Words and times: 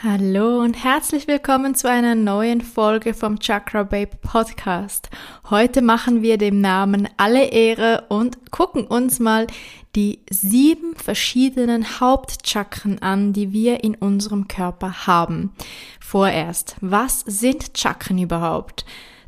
Hallo 0.00 0.60
und 0.60 0.84
herzlich 0.84 1.26
willkommen 1.26 1.74
zu 1.74 1.90
einer 1.90 2.14
neuen 2.14 2.60
Folge 2.60 3.14
vom 3.14 3.40
Chakra 3.40 3.82
Babe 3.82 4.16
Podcast. 4.22 5.10
Heute 5.50 5.82
machen 5.82 6.22
wir 6.22 6.38
dem 6.38 6.60
Namen 6.60 7.08
alle 7.16 7.46
Ehre 7.46 8.04
und 8.08 8.52
gucken 8.52 8.86
uns 8.86 9.18
mal 9.18 9.48
die 9.96 10.20
sieben 10.30 10.94
verschiedenen 10.94 11.98
Hauptchakren 11.98 13.02
an, 13.02 13.32
die 13.32 13.52
wir 13.52 13.82
in 13.82 13.96
unserem 13.96 14.46
Körper 14.46 15.08
haben. 15.08 15.52
Vorerst, 15.98 16.76
was 16.80 17.24
sind 17.26 17.76
Chakren 17.76 18.18
überhaupt? 18.18 18.84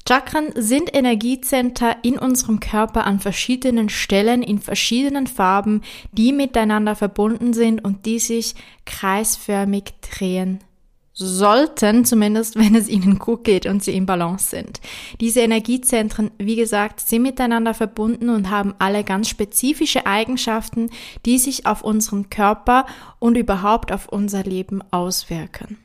Chakren 0.09 0.51
sind 0.57 0.95
Energiezenter 0.95 1.97
in 2.03 2.19
unserem 2.19 2.59
Körper 2.59 3.07
an 3.07 3.21
verschiedenen 3.21 3.89
Stellen 3.89 4.43
in 4.43 4.59
verschiedenen 4.59 5.27
Farben, 5.27 5.83
die 6.13 6.33
miteinander 6.33 6.97
verbunden 6.97 7.53
sind 7.53 7.85
und 7.85 8.07
die 8.07 8.19
sich 8.19 8.55
kreisförmig 8.87 9.95
drehen 10.01 10.61
sollten, 11.13 12.05
zumindest 12.05 12.57
wenn 12.57 12.75
es 12.75 12.89
ihnen 12.89 13.19
gut 13.19 13.45
geht 13.45 13.67
und 13.67 13.85
sie 13.85 13.95
im 13.95 14.07
Balance 14.07 14.49
sind. 14.51 14.81
Diese 15.21 15.41
Energiezentren, 15.41 16.31
wie 16.39 16.57
gesagt, 16.57 17.01
sind 17.01 17.23
miteinander 17.23 17.75
verbunden 17.75 18.31
und 18.31 18.51
haben 18.51 18.75
alle 18.79 19.05
ganz 19.05 19.29
spezifische 19.29 20.07
Eigenschaften, 20.07 20.91
die 21.27 21.39
sich 21.39 21.67
auf 21.67 21.83
unseren 21.83 22.31
Körper 22.31 22.87
und 23.19 23.37
überhaupt 23.37 23.93
auf 23.93 24.09
unser 24.09 24.45
Leben 24.45 24.83
auswirken. 24.91 25.79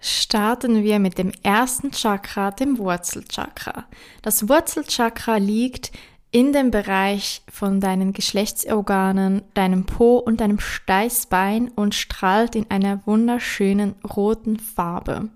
Starten 0.00 0.82
wir 0.84 0.98
mit 0.98 1.18
dem 1.18 1.32
ersten 1.42 1.90
Chakra, 1.90 2.52
dem 2.52 2.78
Wurzelchakra. 2.78 3.84
Das 4.22 4.48
Wurzelchakra 4.48 5.36
liegt 5.36 5.90
in 6.30 6.52
dem 6.52 6.70
Bereich 6.70 7.42
von 7.50 7.80
deinen 7.80 8.12
Geschlechtsorganen, 8.12 9.42
deinem 9.54 9.86
Po 9.86 10.18
und 10.18 10.40
deinem 10.40 10.60
Steißbein 10.60 11.68
und 11.74 11.94
strahlt 11.94 12.54
in 12.54 12.70
einer 12.70 13.00
wunderschönen 13.06 13.94
roten 14.04 14.58
Farbe. 14.58 15.30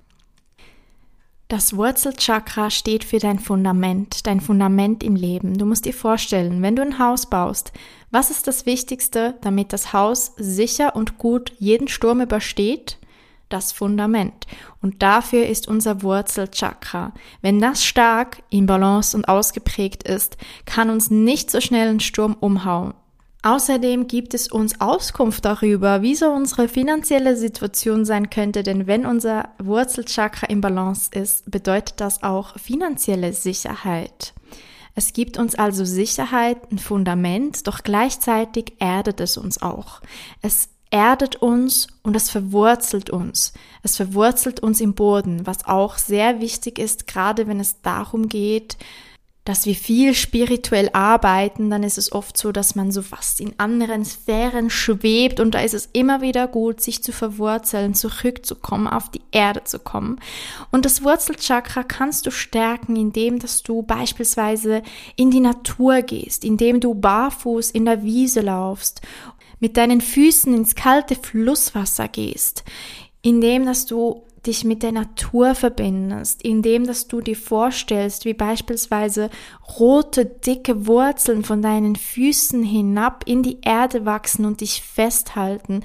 Das 1.48 1.77
Wurzelchakra 1.77 2.70
steht 2.70 3.05
für 3.05 3.18
dein 3.18 3.38
Fundament, 3.38 4.27
dein 4.27 4.40
Fundament 4.40 5.02
im 5.02 5.16
Leben. 5.16 5.58
Du 5.58 5.66
musst 5.66 5.84
dir 5.84 5.92
vorstellen, 5.92 6.62
wenn 6.62 6.77
du 6.77 6.83
ein 6.83 6.98
Haus 6.98 7.28
baust, 7.28 7.72
was 8.10 8.30
ist 8.30 8.46
das 8.46 8.64
Wichtigste, 8.64 9.34
damit 9.42 9.72
das 9.72 9.92
Haus 9.92 10.33
sicher 10.36 10.96
und 10.96 11.18
gut 11.18 11.52
jeden 11.58 11.88
Sturm 11.88 12.22
übersteht? 12.22 12.98
Das 13.53 13.72
Fundament. 13.72 14.47
Und 14.81 15.03
dafür 15.03 15.47
ist 15.47 15.69
unser 15.69 16.03
Wurzelchakra. 16.03 17.12
Wenn 17.41 17.61
das 17.61 17.84
stark, 17.84 18.42
in 18.50 18.67
Balance 18.67 19.17
und 19.17 19.27
ausgeprägt 19.28 20.03
ist, 20.03 20.36
kann 20.64 20.91
uns 20.91 21.11
nicht 21.11 21.50
so 21.50 21.61
schnell 21.61 21.89
ein 21.89 22.00
Sturm 22.00 22.36
umhauen. 22.39 22.95
Außerdem 23.45 24.07
gibt 24.07 24.35
es 24.35 24.46
uns 24.46 24.80
Auskunft 24.80 25.45
darüber, 25.45 26.02
wie 26.02 26.14
so 26.14 26.30
unsere 26.30 26.68
finanzielle 26.68 27.36
Situation 27.36 28.05
sein 28.05 28.30
könnte, 28.30 28.63
denn 28.63 28.86
wenn 28.86 29.05
unser 29.05 29.48
Wurzelchakra 29.58 30.46
im 30.46 30.61
Balance 30.61 31.11
ist, 31.13 31.51
bedeutet 31.51 32.01
das 32.01 32.23
auch 32.23 32.57
finanzielle 32.57 33.33
Sicherheit. 33.33 34.33
Es 34.95 35.13
gibt 35.13 35.39
uns 35.39 35.55
also 35.57 35.84
Sicherheit, 35.84 36.70
ein 36.70 36.79
Fundament, 36.79 37.67
doch 37.67 37.83
gleichzeitig 37.83 38.74
erdet 38.79 39.20
es 39.20 39.36
uns 39.36 39.61
auch. 39.61 40.01
Es 40.42 40.69
erdet 40.92 41.36
uns 41.36 41.89
und 42.03 42.14
es 42.14 42.30
verwurzelt 42.30 43.11
uns. 43.11 43.55
Es 43.83 43.97
verwurzelt 43.97 44.61
uns 44.61 44.80
im 44.80 44.95
Boden, 44.95 45.47
was 45.47 45.64
auch 45.64 45.98
sehr 45.98 46.41
wichtig 46.41 46.79
ist, 46.79 47.08
gerade 47.08 47.48
wenn 47.48 47.58
es 47.58 47.80
darum 47.80 48.29
geht, 48.29 48.77
dass 49.45 49.67
wir 49.67 49.75
viel 49.75 50.14
spirituell 50.14 50.89
arbeiten, 50.92 51.69
dann 51.69 51.83
ist 51.83 51.98
es 51.98 52.13
oft 52.13 52.39
so, 52.39 52.52
dass 52.52 52.77
man 52.77 52.92
so 52.92 53.02
fast 53.02 53.41
in 53.41 53.58
anderen 53.58 54.05
Sphären 54.05 54.70
schwebt 54.70 55.41
und 55.41 55.57
da 55.57 55.61
ist 55.61 55.75
es 55.75 55.89
immer 55.92 56.20
wieder 56.20 56.47
gut, 56.47 56.81
sich 56.81 57.02
zu 57.02 57.11
verwurzeln, 57.11 57.95
zurückzukommen, 57.95 58.86
auf 58.86 59.11
die 59.11 59.23
Erde 59.33 59.64
zu 59.64 59.81
kommen. 59.81 60.20
Und 60.70 60.85
das 60.85 61.02
Wurzelchakra 61.02 61.83
kannst 61.83 62.27
du 62.27 62.31
stärken, 62.31 62.95
indem 62.95 63.41
dass 63.41 63.64
du 63.64 63.83
beispielsweise 63.83 64.83
in 65.17 65.33
die 65.33 65.41
Natur 65.41 66.02
gehst, 66.02 66.45
indem 66.45 66.79
du 66.79 66.95
barfuß 66.95 67.73
in 67.73 67.85
der 67.85 68.05
Wiese 68.05 68.42
laufst 68.42 69.01
mit 69.62 69.77
deinen 69.77 70.00
Füßen 70.00 70.52
ins 70.52 70.74
kalte 70.74 71.14
Flusswasser 71.14 72.08
gehst, 72.08 72.64
indem 73.23 73.64
dass 73.64 73.86
du 73.86 74.24
dich 74.45 74.64
mit 74.64 74.83
der 74.83 74.90
Natur 74.90 75.55
verbindest, 75.55 76.42
indem 76.42 76.84
dass 76.84 77.06
du 77.06 77.20
dir 77.20 77.36
vorstellst, 77.36 78.24
wie 78.24 78.34
beispielsweise 78.34 79.30
rote, 79.78 80.27
dicke 80.27 80.89
Wurzeln 80.89 81.45
von 81.45 81.62
deinen 81.62 81.95
Füßen 81.95 82.64
hinab 82.64 83.22
in 83.24 83.45
die 83.45 83.58
Erde 83.62 84.05
wachsen 84.05 84.46
und 84.46 84.62
dich 84.62 84.83
festhalten. 84.83 85.84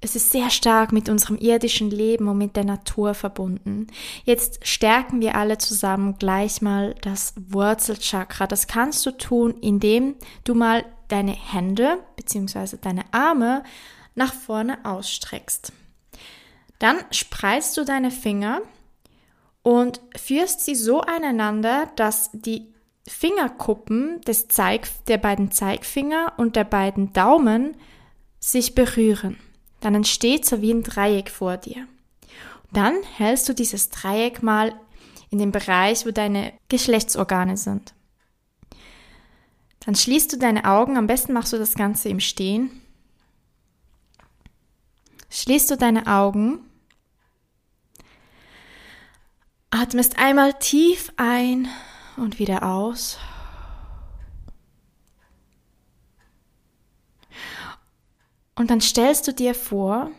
Es 0.00 0.14
ist 0.14 0.30
sehr 0.30 0.48
stark 0.48 0.92
mit 0.92 1.08
unserem 1.08 1.38
irdischen 1.38 1.90
Leben 1.90 2.28
und 2.28 2.38
mit 2.38 2.54
der 2.54 2.64
Natur 2.64 3.14
verbunden. 3.14 3.88
Jetzt 4.24 4.64
stärken 4.64 5.20
wir 5.20 5.34
alle 5.34 5.58
zusammen 5.58 6.18
gleich 6.20 6.62
mal 6.62 6.94
das 7.02 7.34
Wurzelchakra. 7.36 8.46
Das 8.46 8.68
kannst 8.68 9.04
du 9.04 9.10
tun, 9.10 9.56
indem 9.60 10.14
du 10.44 10.54
mal 10.54 10.84
deine 11.10 11.32
Hände 11.32 11.98
bzw. 12.16 12.76
deine 12.80 13.04
Arme 13.12 13.62
nach 14.14 14.32
vorne 14.32 14.84
ausstreckst. 14.84 15.72
Dann 16.78 16.98
spreizst 17.10 17.76
du 17.76 17.84
deine 17.84 18.10
Finger 18.10 18.62
und 19.62 20.00
führst 20.16 20.64
sie 20.64 20.74
so 20.74 21.02
aneinander, 21.02 21.90
dass 21.96 22.30
die 22.32 22.72
Fingerkuppen 23.06 24.20
des 24.22 24.48
Zeig, 24.48 24.88
der 25.06 25.18
beiden 25.18 25.50
Zeigfinger 25.50 26.32
und 26.36 26.56
der 26.56 26.64
beiden 26.64 27.12
Daumen 27.12 27.76
sich 28.38 28.74
berühren. 28.74 29.38
Dann 29.80 29.94
entsteht 29.94 30.46
so 30.46 30.62
wie 30.62 30.72
ein 30.72 30.82
Dreieck 30.82 31.30
vor 31.30 31.56
dir. 31.56 31.86
dann 32.72 32.94
hältst 33.16 33.48
du 33.48 33.52
dieses 33.52 33.90
Dreieck 33.90 34.44
mal 34.44 34.72
in 35.30 35.38
dem 35.38 35.50
Bereich, 35.50 36.06
wo 36.06 36.12
deine 36.12 36.52
Geschlechtsorgane 36.68 37.56
sind. 37.56 37.94
Dann 39.80 39.94
schließt 39.94 40.32
du 40.32 40.36
deine 40.36 40.66
Augen, 40.66 40.96
am 40.96 41.06
besten 41.06 41.32
machst 41.32 41.52
du 41.52 41.58
das 41.58 41.74
Ganze 41.74 42.08
im 42.08 42.20
Stehen. 42.20 42.70
Schließt 45.30 45.70
du 45.70 45.76
deine 45.76 46.06
Augen, 46.06 46.60
atmest 49.70 50.18
einmal 50.18 50.54
tief 50.58 51.12
ein 51.16 51.68
und 52.16 52.38
wieder 52.38 52.64
aus. 52.64 53.18
Und 58.56 58.70
dann 58.70 58.80
stellst 58.80 59.26
du 59.26 59.32
dir 59.32 59.54
vor, 59.54 60.10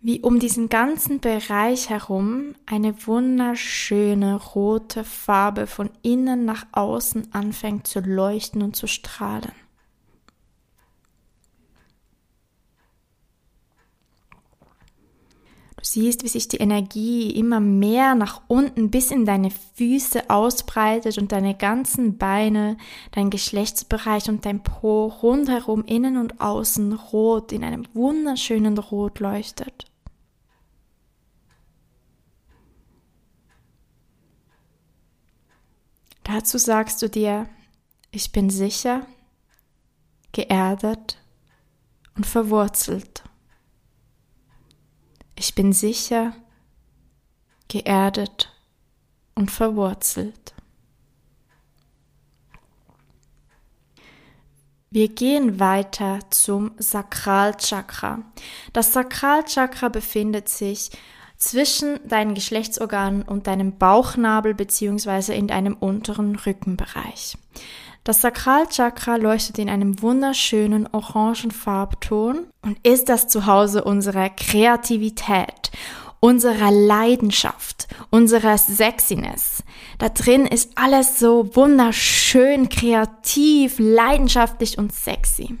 wie 0.00 0.20
um 0.20 0.38
diesen 0.38 0.68
ganzen 0.68 1.18
Bereich 1.18 1.90
herum 1.90 2.54
eine 2.66 3.06
wunderschöne 3.06 4.36
rote 4.36 5.02
Farbe 5.02 5.66
von 5.66 5.90
innen 6.02 6.44
nach 6.44 6.66
außen 6.70 7.32
anfängt 7.32 7.88
zu 7.88 8.00
leuchten 8.00 8.62
und 8.62 8.76
zu 8.76 8.86
strahlen. 8.86 9.52
Du 15.76 15.84
siehst, 15.84 16.22
wie 16.24 16.28
sich 16.28 16.48
die 16.48 16.56
Energie 16.58 17.30
immer 17.30 17.60
mehr 17.60 18.14
nach 18.14 18.42
unten 18.48 18.90
bis 18.90 19.10
in 19.10 19.24
deine 19.24 19.50
Füße 19.74 20.28
ausbreitet 20.28 21.18
und 21.18 21.32
deine 21.32 21.56
ganzen 21.56 22.18
Beine, 22.18 22.76
dein 23.12 23.30
Geschlechtsbereich 23.30 24.28
und 24.28 24.44
dein 24.44 24.62
Po 24.62 25.06
rundherum 25.06 25.84
innen 25.84 26.18
und 26.18 26.40
außen 26.40 26.92
rot 26.92 27.52
in 27.52 27.64
einem 27.64 27.84
wunderschönen 27.94 28.76
Rot 28.78 29.20
leuchtet. 29.20 29.87
Dazu 36.28 36.58
sagst 36.58 37.00
du 37.00 37.08
dir, 37.08 37.48
ich 38.10 38.32
bin 38.32 38.50
sicher, 38.50 39.06
geerdet 40.32 41.16
und 42.16 42.26
verwurzelt. 42.26 43.22
Ich 45.36 45.54
bin 45.54 45.72
sicher, 45.72 46.36
geerdet 47.68 48.52
und 49.36 49.50
verwurzelt. 49.50 50.54
Wir 54.90 55.08
gehen 55.08 55.58
weiter 55.58 56.18
zum 56.28 56.72
Sakralchakra. 56.76 58.22
Das 58.74 58.92
Sakralchakra 58.92 59.88
befindet 59.88 60.50
sich 60.50 60.90
zwischen 61.38 62.00
deinen 62.06 62.34
Geschlechtsorganen 62.34 63.22
und 63.22 63.46
deinem 63.46 63.78
Bauchnabel 63.78 64.54
beziehungsweise 64.54 65.34
in 65.34 65.46
deinem 65.46 65.74
unteren 65.74 66.36
Rückenbereich. 66.36 67.38
Das 68.04 68.22
Sakralchakra 68.22 69.16
leuchtet 69.16 69.58
in 69.58 69.68
einem 69.68 70.00
wunderschönen 70.02 70.88
orangen 70.92 71.50
Farbton 71.50 72.46
und 72.62 72.78
ist 72.86 73.08
das 73.08 73.28
Zuhause 73.28 73.84
unserer 73.84 74.30
Kreativität, 74.30 75.70
unserer 76.20 76.70
Leidenschaft, 76.70 77.86
unserer 78.10 78.56
Sexiness. 78.56 79.62
Da 79.98 80.08
drin 80.08 80.46
ist 80.46 80.72
alles 80.76 81.18
so 81.18 81.54
wunderschön, 81.54 82.68
kreativ, 82.68 83.76
leidenschaftlich 83.78 84.78
und 84.78 84.92
sexy. 84.92 85.58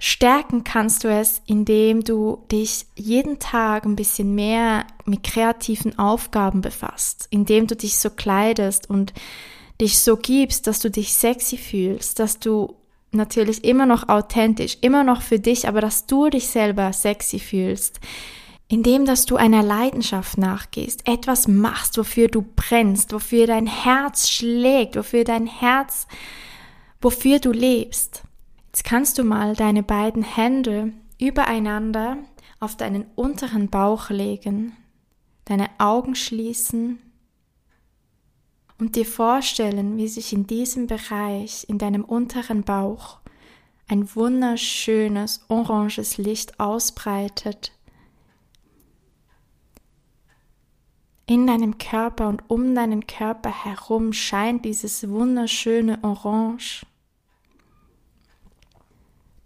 Stärken 0.00 0.62
kannst 0.62 1.02
du 1.02 1.08
es, 1.08 1.42
indem 1.46 2.04
du 2.04 2.44
dich 2.52 2.86
jeden 2.94 3.40
Tag 3.40 3.84
ein 3.84 3.96
bisschen 3.96 4.34
mehr 4.34 4.86
mit 5.04 5.24
kreativen 5.24 5.98
Aufgaben 5.98 6.60
befasst, 6.60 7.26
indem 7.30 7.66
du 7.66 7.74
dich 7.74 7.98
so 7.98 8.10
kleidest 8.10 8.88
und 8.88 9.12
dich 9.80 9.98
so 9.98 10.16
gibst, 10.16 10.66
dass 10.66 10.78
du 10.80 10.90
dich 10.90 11.14
sexy 11.14 11.56
fühlst, 11.56 12.18
dass 12.18 12.38
du 12.38 12.76
natürlich 13.10 13.64
immer 13.64 13.86
noch 13.86 14.08
authentisch, 14.08 14.78
immer 14.82 15.02
noch 15.02 15.22
für 15.22 15.40
dich, 15.40 15.66
aber 15.66 15.80
dass 15.80 16.06
du 16.06 16.28
dich 16.28 16.46
selber 16.46 16.92
sexy 16.92 17.38
fühlst, 17.38 18.00
indem 18.68 19.04
dass 19.04 19.24
du 19.24 19.36
einer 19.36 19.62
Leidenschaft 19.62 20.38
nachgehst, 20.38 21.08
etwas 21.08 21.48
machst, 21.48 21.96
wofür 21.98 22.28
du 22.28 22.44
brennst, 22.54 23.12
wofür 23.12 23.46
dein 23.46 23.66
Herz 23.66 24.28
schlägt, 24.28 24.94
wofür 24.94 25.24
dein 25.24 25.46
Herz, 25.46 26.06
wofür 27.00 27.38
du 27.38 27.50
lebst. 27.50 28.22
Jetzt 28.78 28.84
kannst 28.84 29.18
du 29.18 29.24
mal 29.24 29.56
deine 29.56 29.82
beiden 29.82 30.22
Hände 30.22 30.92
übereinander 31.20 32.16
auf 32.60 32.76
deinen 32.76 33.06
unteren 33.16 33.70
Bauch 33.70 34.08
legen, 34.08 34.76
deine 35.46 35.68
Augen 35.78 36.14
schließen 36.14 37.00
und 38.78 38.94
dir 38.94 39.04
vorstellen, 39.04 39.96
wie 39.96 40.06
sich 40.06 40.32
in 40.32 40.46
diesem 40.46 40.86
Bereich, 40.86 41.68
in 41.68 41.78
deinem 41.78 42.04
unteren 42.04 42.62
Bauch, 42.62 43.18
ein 43.88 44.14
wunderschönes 44.14 45.44
oranges 45.48 46.16
Licht 46.16 46.60
ausbreitet. 46.60 47.72
In 51.26 51.48
deinem 51.48 51.78
Körper 51.78 52.28
und 52.28 52.48
um 52.48 52.76
deinen 52.76 53.08
Körper 53.08 53.50
herum 53.64 54.12
scheint 54.12 54.64
dieses 54.64 55.08
wunderschöne 55.08 55.98
Orange. 56.02 56.86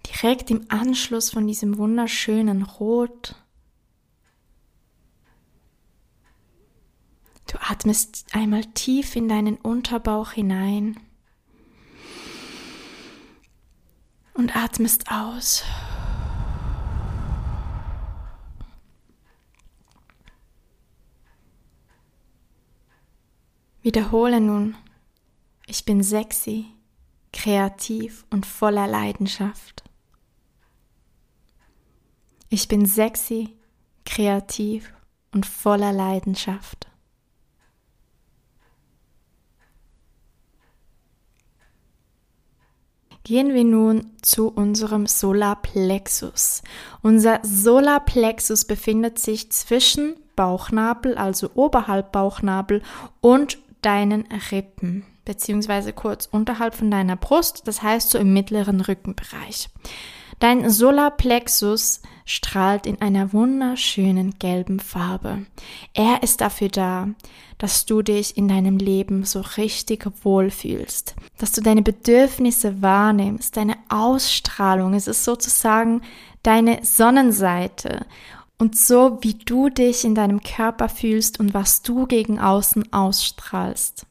Direkt 0.06 0.50
im 0.50 0.66
Anschluss 0.68 1.30
von 1.30 1.46
diesem 1.46 1.78
wunderschönen 1.78 2.62
Rot 2.62 3.36
Du 7.52 7.58
atmest 7.60 8.24
einmal 8.32 8.64
tief 8.64 9.14
in 9.14 9.28
deinen 9.28 9.56
Unterbauch 9.56 10.32
hinein 10.32 10.98
und 14.32 14.56
atmest 14.56 15.10
aus. 15.10 15.62
Wiederhole 23.82 24.40
nun, 24.40 24.74
ich 25.66 25.84
bin 25.84 26.02
sexy, 26.02 26.68
kreativ 27.34 28.24
und 28.30 28.46
voller 28.46 28.86
Leidenschaft. 28.86 29.84
Ich 32.54 32.68
bin 32.68 32.84
sexy, 32.84 33.56
kreativ 34.04 34.92
und 35.32 35.46
voller 35.46 35.90
Leidenschaft. 35.90 36.86
Gehen 43.24 43.54
wir 43.54 43.64
nun 43.64 44.10
zu 44.20 44.48
unserem 44.48 45.06
Solarplexus. 45.06 46.60
Unser 47.00 47.40
Solarplexus 47.42 48.66
befindet 48.66 49.18
sich 49.18 49.50
zwischen 49.50 50.16
Bauchnabel, 50.36 51.16
also 51.16 51.52
oberhalb 51.54 52.12
Bauchnabel 52.12 52.82
und 53.22 53.56
deinen 53.80 54.26
Rippen, 54.50 55.06
beziehungsweise 55.24 55.94
kurz 55.94 56.26
unterhalb 56.26 56.74
von 56.74 56.90
deiner 56.90 57.16
Brust, 57.16 57.66
das 57.66 57.82
heißt 57.82 58.10
so 58.10 58.18
im 58.18 58.34
mittleren 58.34 58.82
Rückenbereich. 58.82 59.70
Dein 60.42 60.68
Solarplexus 60.68 62.02
strahlt 62.24 62.88
in 62.88 63.00
einer 63.00 63.32
wunderschönen 63.32 64.40
gelben 64.40 64.80
Farbe. 64.80 65.46
Er 65.94 66.24
ist 66.24 66.40
dafür 66.40 66.68
da, 66.68 67.10
dass 67.58 67.86
du 67.86 68.02
dich 68.02 68.36
in 68.36 68.48
deinem 68.48 68.78
Leben 68.78 69.22
so 69.22 69.40
richtig 69.56 70.04
wohlfühlst, 70.24 71.14
dass 71.38 71.52
du 71.52 71.60
deine 71.60 71.82
Bedürfnisse 71.82 72.82
wahrnimmst, 72.82 73.56
deine 73.56 73.76
Ausstrahlung. 73.88 74.94
Es 74.94 75.06
ist 75.06 75.22
sozusagen 75.22 76.02
deine 76.42 76.80
Sonnenseite 76.82 78.04
und 78.58 78.76
so, 78.76 79.18
wie 79.20 79.34
du 79.34 79.68
dich 79.68 80.04
in 80.04 80.16
deinem 80.16 80.42
Körper 80.42 80.88
fühlst 80.88 81.38
und 81.38 81.54
was 81.54 81.82
du 81.82 82.08
gegen 82.08 82.40
außen 82.40 82.92
ausstrahlst. 82.92 84.06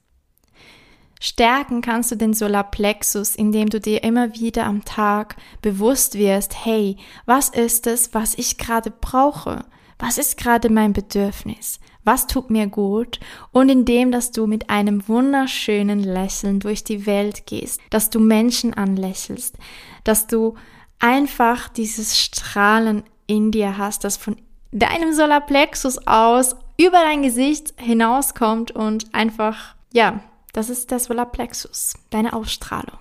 Stärken 1.23 1.81
kannst 1.81 2.09
du 2.09 2.15
den 2.18 2.33
Solarplexus, 2.33 3.35
indem 3.35 3.69
du 3.69 3.79
dir 3.79 4.03
immer 4.03 4.33
wieder 4.33 4.65
am 4.65 4.83
Tag 4.83 5.35
bewusst 5.62 6.15
wirst, 6.15 6.65
hey, 6.65 6.97
was 7.27 7.50
ist 7.50 7.85
es, 7.85 8.15
was 8.15 8.33
ich 8.33 8.57
gerade 8.57 8.89
brauche? 8.89 9.63
Was 10.00 10.18
ist 10.18 10.35
gerade 10.35 10.71
mein 10.71 10.94
Bedürfnis? 10.94 11.79
Was 12.03 12.25
tut 12.25 12.50
mir 12.50 12.65
gut? 12.65 13.19
Und 13.51 13.69
indem, 13.69 14.12
dass 14.12 14.31
du 14.31 14.47
mit 14.47 14.71
einem 14.71 15.07
wunderschönen 15.07 16.00
Lächeln 16.00 16.59
durch 16.59 16.83
die 16.83 17.06
Welt 17.06 17.45
gehst, 17.45 17.79
dass 17.91 18.09
du 18.09 18.19
Menschen 18.19 18.73
anlächelst, 18.73 19.59
dass 20.03 20.25
du 20.25 20.56
einfach 20.97 21.69
dieses 21.69 22.18
Strahlen 22.19 23.03
in 23.27 23.51
dir 23.51 23.77
hast, 23.77 24.03
das 24.06 24.18
von 24.18 24.38
deinem 24.71 25.13
Solarplexus 25.13 25.99
aus 26.07 26.56
über 26.78 26.97
dein 26.97 27.21
Gesicht 27.21 27.75
hinauskommt 27.78 28.71
und 28.71 29.13
einfach, 29.13 29.75
ja, 29.94 30.21
das 30.54 30.70
ist 30.70 30.92
der 30.92 31.00
Solarplexus, 31.00 31.94
deine 32.10 32.34
Ausstrahlung. 32.34 33.00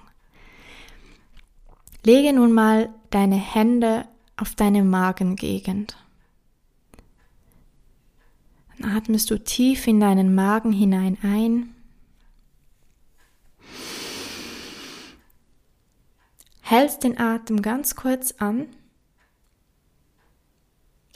Lege 2.04 2.32
nun 2.32 2.52
mal 2.52 2.94
deine 3.10 3.36
Hände 3.36 4.06
auf 4.36 4.54
deine 4.54 4.82
Magengegend. 4.82 5.96
Dann 8.78 8.96
atmest 8.96 9.30
du 9.30 9.38
tief 9.38 9.86
in 9.86 10.00
deinen 10.00 10.34
Magen 10.34 10.72
hinein 10.72 11.18
ein. 11.22 11.74
Hältst 16.62 17.02
den 17.04 17.18
Atem 17.18 17.62
ganz 17.62 17.96
kurz 17.96 18.32
an 18.32 18.68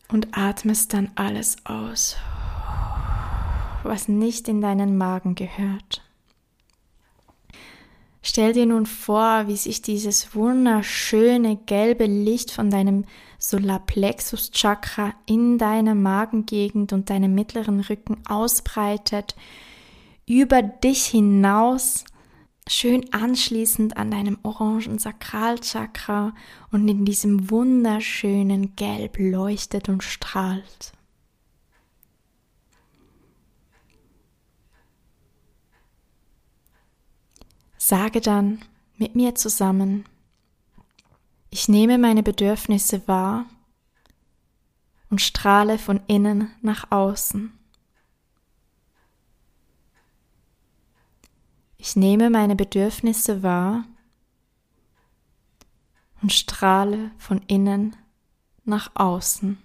und 0.08 0.36
atmest 0.36 0.92
dann 0.92 1.10
alles 1.14 1.56
aus, 1.64 2.16
was 3.84 4.08
nicht 4.08 4.48
in 4.48 4.60
deinen 4.60 4.98
Magen 4.98 5.34
gehört. 5.34 6.03
Stell 8.26 8.54
dir 8.54 8.64
nun 8.64 8.86
vor, 8.86 9.48
wie 9.48 9.56
sich 9.56 9.82
dieses 9.82 10.34
wunderschöne 10.34 11.56
gelbe 11.66 12.06
Licht 12.06 12.50
von 12.50 12.70
deinem 12.70 13.04
Solarplexus 13.38 14.50
Chakra 14.50 15.12
in 15.26 15.58
deiner 15.58 15.94
Magengegend 15.94 16.94
und 16.94 17.10
deinem 17.10 17.34
mittleren 17.34 17.80
Rücken 17.80 18.16
ausbreitet, 18.26 19.36
über 20.26 20.62
dich 20.62 21.04
hinaus, 21.04 22.06
schön 22.66 23.12
anschließend 23.12 23.98
an 23.98 24.10
deinem 24.10 24.38
orangen 24.42 24.98
Sakralchakra 24.98 26.32
und 26.72 26.88
in 26.88 27.04
diesem 27.04 27.50
wunderschönen 27.50 28.74
Gelb 28.74 29.18
leuchtet 29.18 29.90
und 29.90 30.02
strahlt. 30.02 30.94
Sage 37.86 38.22
dann 38.22 38.64
mit 38.96 39.14
mir 39.14 39.34
zusammen, 39.34 40.06
ich 41.50 41.68
nehme 41.68 41.98
meine 41.98 42.22
Bedürfnisse 42.22 43.06
wahr 43.06 43.44
und 45.10 45.20
strahle 45.20 45.76
von 45.76 46.00
innen 46.06 46.50
nach 46.62 46.90
außen. 46.90 47.52
Ich 51.76 51.94
nehme 51.94 52.30
meine 52.30 52.56
Bedürfnisse 52.56 53.42
wahr 53.42 53.84
und 56.22 56.32
strahle 56.32 57.10
von 57.18 57.42
innen 57.48 57.96
nach 58.64 58.92
außen. 58.94 59.58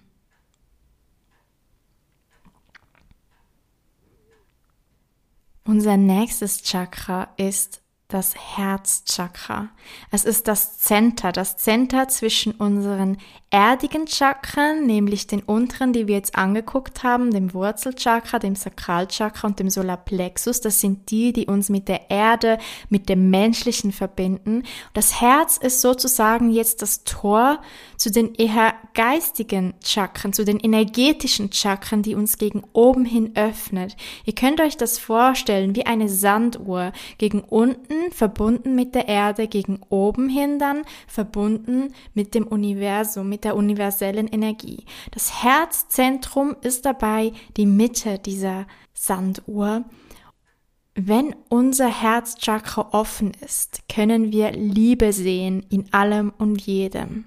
Unser 5.64 5.96
nächstes 5.96 6.60
Chakra 6.60 7.32
ist 7.38 7.80
das 8.10 8.34
Herzchakra. 8.56 9.68
Es 10.10 10.24
ist 10.24 10.48
das 10.48 10.78
Center, 10.78 11.32
das 11.32 11.56
Center 11.56 12.08
zwischen 12.08 12.52
unseren 12.52 13.16
erdigen 13.50 14.06
Chakren, 14.06 14.86
nämlich 14.86 15.26
den 15.26 15.42
unteren, 15.42 15.92
die 15.92 16.06
wir 16.06 16.14
jetzt 16.14 16.36
angeguckt 16.36 17.02
haben, 17.02 17.32
dem 17.32 17.52
Wurzelchakra, 17.52 18.38
dem 18.38 18.54
Sakralchakra 18.54 19.48
und 19.48 19.58
dem 19.58 19.70
Solarplexus. 19.70 20.60
Das 20.60 20.80
sind 20.80 21.10
die, 21.10 21.32
die 21.32 21.46
uns 21.46 21.68
mit 21.68 21.88
der 21.88 22.10
Erde, 22.10 22.58
mit 22.88 23.08
dem 23.08 23.30
Menschlichen 23.30 23.90
verbinden. 23.90 24.62
Das 24.94 25.20
Herz 25.20 25.56
ist 25.56 25.80
sozusagen 25.80 26.50
jetzt 26.50 26.82
das 26.82 27.02
Tor 27.02 27.60
zu 27.96 28.10
den 28.10 28.34
eher 28.34 28.74
geistigen 28.94 29.74
Chakren, 29.84 30.32
zu 30.32 30.44
den 30.44 30.60
energetischen 30.60 31.52
Chakren, 31.52 32.02
die 32.02 32.14
uns 32.14 32.38
gegen 32.38 32.62
oben 32.72 33.04
hin 33.04 33.32
öffnet. 33.34 33.96
Ihr 34.24 34.34
könnt 34.34 34.60
euch 34.60 34.76
das 34.76 34.98
vorstellen 34.98 35.74
wie 35.74 35.86
eine 35.86 36.08
Sanduhr 36.08 36.92
gegen 37.18 37.40
unten 37.40 37.99
verbunden 38.10 38.74
mit 38.74 38.94
der 38.94 39.08
Erde, 39.08 39.48
gegen 39.48 39.80
oben 39.88 40.28
hin 40.28 40.58
dann 40.58 40.82
verbunden 41.06 41.94
mit 42.14 42.34
dem 42.34 42.46
Universum, 42.46 43.28
mit 43.28 43.44
der 43.44 43.56
universellen 43.56 44.28
Energie. 44.28 44.84
Das 45.10 45.42
Herzzentrum 45.42 46.56
ist 46.62 46.86
dabei 46.86 47.32
die 47.56 47.66
Mitte 47.66 48.18
dieser 48.18 48.66
Sanduhr. 48.94 49.84
Wenn 50.94 51.34
unser 51.48 51.88
Herzchakra 51.88 52.88
offen 52.92 53.32
ist, 53.44 53.88
können 53.88 54.32
wir 54.32 54.52
Liebe 54.52 55.12
sehen 55.12 55.64
in 55.70 55.92
allem 55.92 56.32
und 56.36 56.60
jedem. 56.60 57.26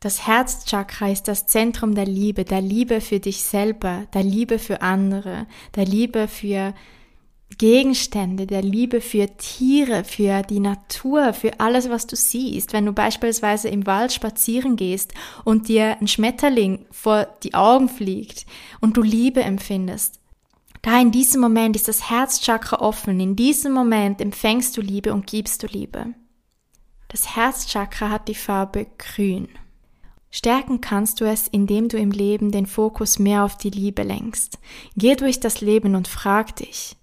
Das 0.00 0.26
Herzchakra 0.26 1.10
ist 1.10 1.28
das 1.28 1.46
Zentrum 1.46 1.94
der 1.94 2.04
Liebe, 2.04 2.44
der 2.44 2.60
Liebe 2.60 3.00
für 3.00 3.18
dich 3.18 3.42
selber, 3.42 4.06
der 4.12 4.22
Liebe 4.22 4.58
für 4.58 4.82
andere, 4.82 5.46
der 5.74 5.86
Liebe 5.86 6.28
für 6.28 6.74
Gegenstände, 7.58 8.46
der 8.46 8.62
Liebe 8.62 9.00
für 9.00 9.28
Tiere, 9.38 10.04
für 10.04 10.42
die 10.42 10.60
Natur, 10.60 11.32
für 11.32 11.58
alles, 11.58 11.88
was 11.88 12.06
du 12.06 12.14
siehst. 12.14 12.72
Wenn 12.72 12.84
du 12.84 12.92
beispielsweise 12.92 13.68
im 13.68 13.86
Wald 13.86 14.12
spazieren 14.12 14.76
gehst 14.76 15.14
und 15.44 15.68
dir 15.68 15.96
ein 16.00 16.08
Schmetterling 16.08 16.86
vor 16.90 17.26
die 17.42 17.54
Augen 17.54 17.88
fliegt 17.88 18.44
und 18.80 18.96
du 18.96 19.02
Liebe 19.02 19.42
empfindest, 19.42 20.20
da 20.82 21.00
in 21.00 21.10
diesem 21.10 21.40
Moment 21.40 21.74
ist 21.74 21.88
das 21.88 22.10
Herzchakra 22.10 22.80
offen. 22.80 23.18
In 23.18 23.34
diesem 23.34 23.72
Moment 23.72 24.20
empfängst 24.20 24.76
du 24.76 24.80
Liebe 24.80 25.12
und 25.12 25.26
gibst 25.26 25.62
du 25.62 25.66
Liebe. 25.66 26.14
Das 27.08 27.34
Herzchakra 27.34 28.10
hat 28.10 28.28
die 28.28 28.34
Farbe 28.34 28.86
grün. 28.98 29.48
Stärken 30.30 30.80
kannst 30.80 31.20
du 31.20 31.24
es, 31.24 31.48
indem 31.48 31.88
du 31.88 31.96
im 31.96 32.10
Leben 32.10 32.52
den 32.52 32.66
Fokus 32.66 33.18
mehr 33.18 33.42
auf 33.42 33.56
die 33.56 33.70
Liebe 33.70 34.02
lenkst. 34.02 34.58
Geh 34.96 35.16
durch 35.16 35.40
das 35.40 35.60
Leben 35.60 35.94
und 35.94 36.08
frag 36.08 36.54
dich, 36.56 36.96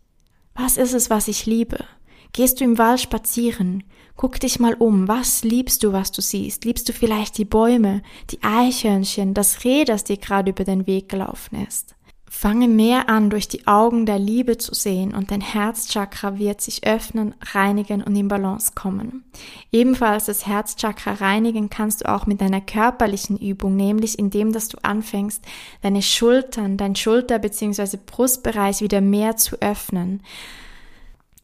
was 0.56 0.78
ist 0.78 0.94
es, 0.94 1.10
was 1.10 1.28
ich 1.28 1.46
liebe? 1.46 1.86
Gehst 2.32 2.60
du 2.60 2.64
im 2.64 2.78
Wald 2.78 3.00
spazieren? 3.00 3.84
Guck 4.16 4.40
dich 4.40 4.60
mal 4.60 4.74
um. 4.76 5.08
Was 5.08 5.44
liebst 5.44 5.84
du, 5.84 5.94
was 5.94 6.12
du 6.12 6.22
siehst? 6.22 6.66
Liebst 6.66 6.88
du 6.88 6.94
vielleicht 6.94 7.38
die 7.38 7.46
Bäume, 7.46 8.02
die 8.32 8.42
Eichhörnchen, 8.44 9.34
das 9.34 9.64
Reh, 9.64 9.86
das 9.86 10.04
dir 10.04 10.18
gerade 10.18 10.52
über 10.52 10.64
den 10.64 10.88
Weg 10.88 11.10
gelaufen 11.10 11.66
ist? 11.68 11.96
Fange 12.36 12.68
mehr 12.68 13.10
an, 13.10 13.30
durch 13.30 13.48
die 13.48 13.68
Augen 13.68 14.08
der 14.08 14.18
Liebe 14.18 14.58
zu 14.58 14.74
sehen 14.74 15.14
und 15.14 15.30
dein 15.30 15.40
Herzchakra 15.40 16.40
wird 16.40 16.62
sich 16.62 16.86
öffnen, 16.86 17.36
reinigen 17.54 18.02
und 18.02 18.16
in 18.16 18.28
Balance 18.28 18.72
kommen. 18.76 19.24
Ebenfalls 19.72 20.26
das 20.26 20.46
Herzchakra 20.48 21.14
reinigen 21.14 21.70
kannst 21.70 22.02
du 22.02 22.10
auch 22.10 22.26
mit 22.26 22.42
deiner 22.42 22.60
körperlichen 22.60 23.38
Übung, 23.38 23.76
nämlich 23.76 24.18
indem, 24.20 24.52
dass 24.52 24.68
du 24.68 24.78
anfängst, 24.82 25.46
deine 25.84 26.02
Schultern, 26.02 26.76
dein 26.76 26.96
Schulter- 26.96 27.40
bzw. 27.40 27.98
Brustbereich 28.04 28.82
wieder 28.82 29.00
mehr 29.00 29.38
zu 29.38 29.62
öffnen. 29.62 30.22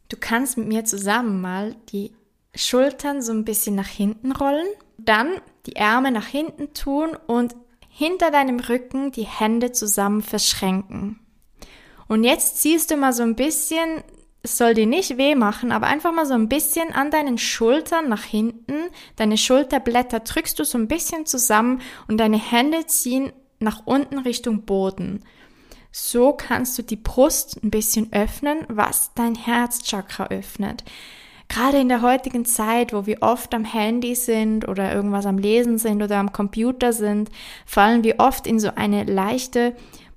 Du 0.09 0.17
kannst 0.19 0.57
mit 0.57 0.67
mir 0.67 0.85
zusammen 0.85 1.39
mal 1.39 1.75
die 1.91 2.11
Schultern 2.55 3.21
so 3.21 3.31
ein 3.31 3.45
bisschen 3.45 3.75
nach 3.75 3.87
hinten 3.87 4.31
rollen, 4.31 4.67
dann 4.97 5.29
die 5.67 5.75
Ärmel 5.75 6.11
nach 6.11 6.27
hinten 6.27 6.73
tun 6.73 7.09
und 7.27 7.55
hinter 7.99 8.31
deinem 8.31 8.61
Rücken 8.61 9.11
die 9.11 9.27
Hände 9.27 9.73
zusammen 9.73 10.21
verschränken. 10.21 11.19
Und 12.07 12.23
jetzt 12.23 12.61
ziehst 12.61 12.91
du 12.91 12.95
mal 12.95 13.11
so 13.11 13.23
ein 13.23 13.35
bisschen, 13.35 14.03
es 14.41 14.57
soll 14.57 14.73
dir 14.73 14.85
nicht 14.85 15.17
weh 15.17 15.35
machen, 15.35 15.73
aber 15.73 15.87
einfach 15.87 16.13
mal 16.13 16.25
so 16.25 16.33
ein 16.33 16.47
bisschen 16.47 16.93
an 16.93 17.11
deinen 17.11 17.37
Schultern 17.37 18.07
nach 18.07 18.23
hinten, 18.23 18.85
deine 19.17 19.37
Schulterblätter 19.37 20.21
drückst 20.21 20.57
du 20.57 20.63
so 20.63 20.77
ein 20.77 20.87
bisschen 20.87 21.25
zusammen 21.25 21.81
und 22.07 22.19
deine 22.19 22.39
Hände 22.39 22.85
ziehen 22.85 23.33
nach 23.59 23.85
unten 23.85 24.19
Richtung 24.19 24.63
Boden. 24.63 25.25
So 25.91 26.31
kannst 26.31 26.77
du 26.77 26.83
die 26.83 26.95
Brust 26.95 27.61
ein 27.61 27.69
bisschen 27.69 28.13
öffnen, 28.13 28.59
was 28.69 29.13
dein 29.13 29.35
Herzchakra 29.35 30.27
öffnet 30.27 30.85
gerade 31.49 31.79
in 31.79 31.89
der 31.89 32.01
heutigen 32.01 32.45
Zeit, 32.45 32.93
wo 32.93 33.05
wir 33.05 33.17
oft 33.21 33.53
am 33.53 33.65
Handy 33.65 34.15
sind 34.15 34.67
oder 34.67 34.93
irgendwas 34.93 35.25
am 35.25 35.37
Lesen 35.37 35.77
sind 35.77 36.01
oder 36.01 36.17
am 36.17 36.31
Computer 36.31 36.93
sind, 36.93 37.29
fallen 37.65 38.03
wir 38.03 38.15
oft 38.19 38.47
in 38.47 38.59
so 38.59 38.71
eine 38.75 39.03
leichte 39.03 39.75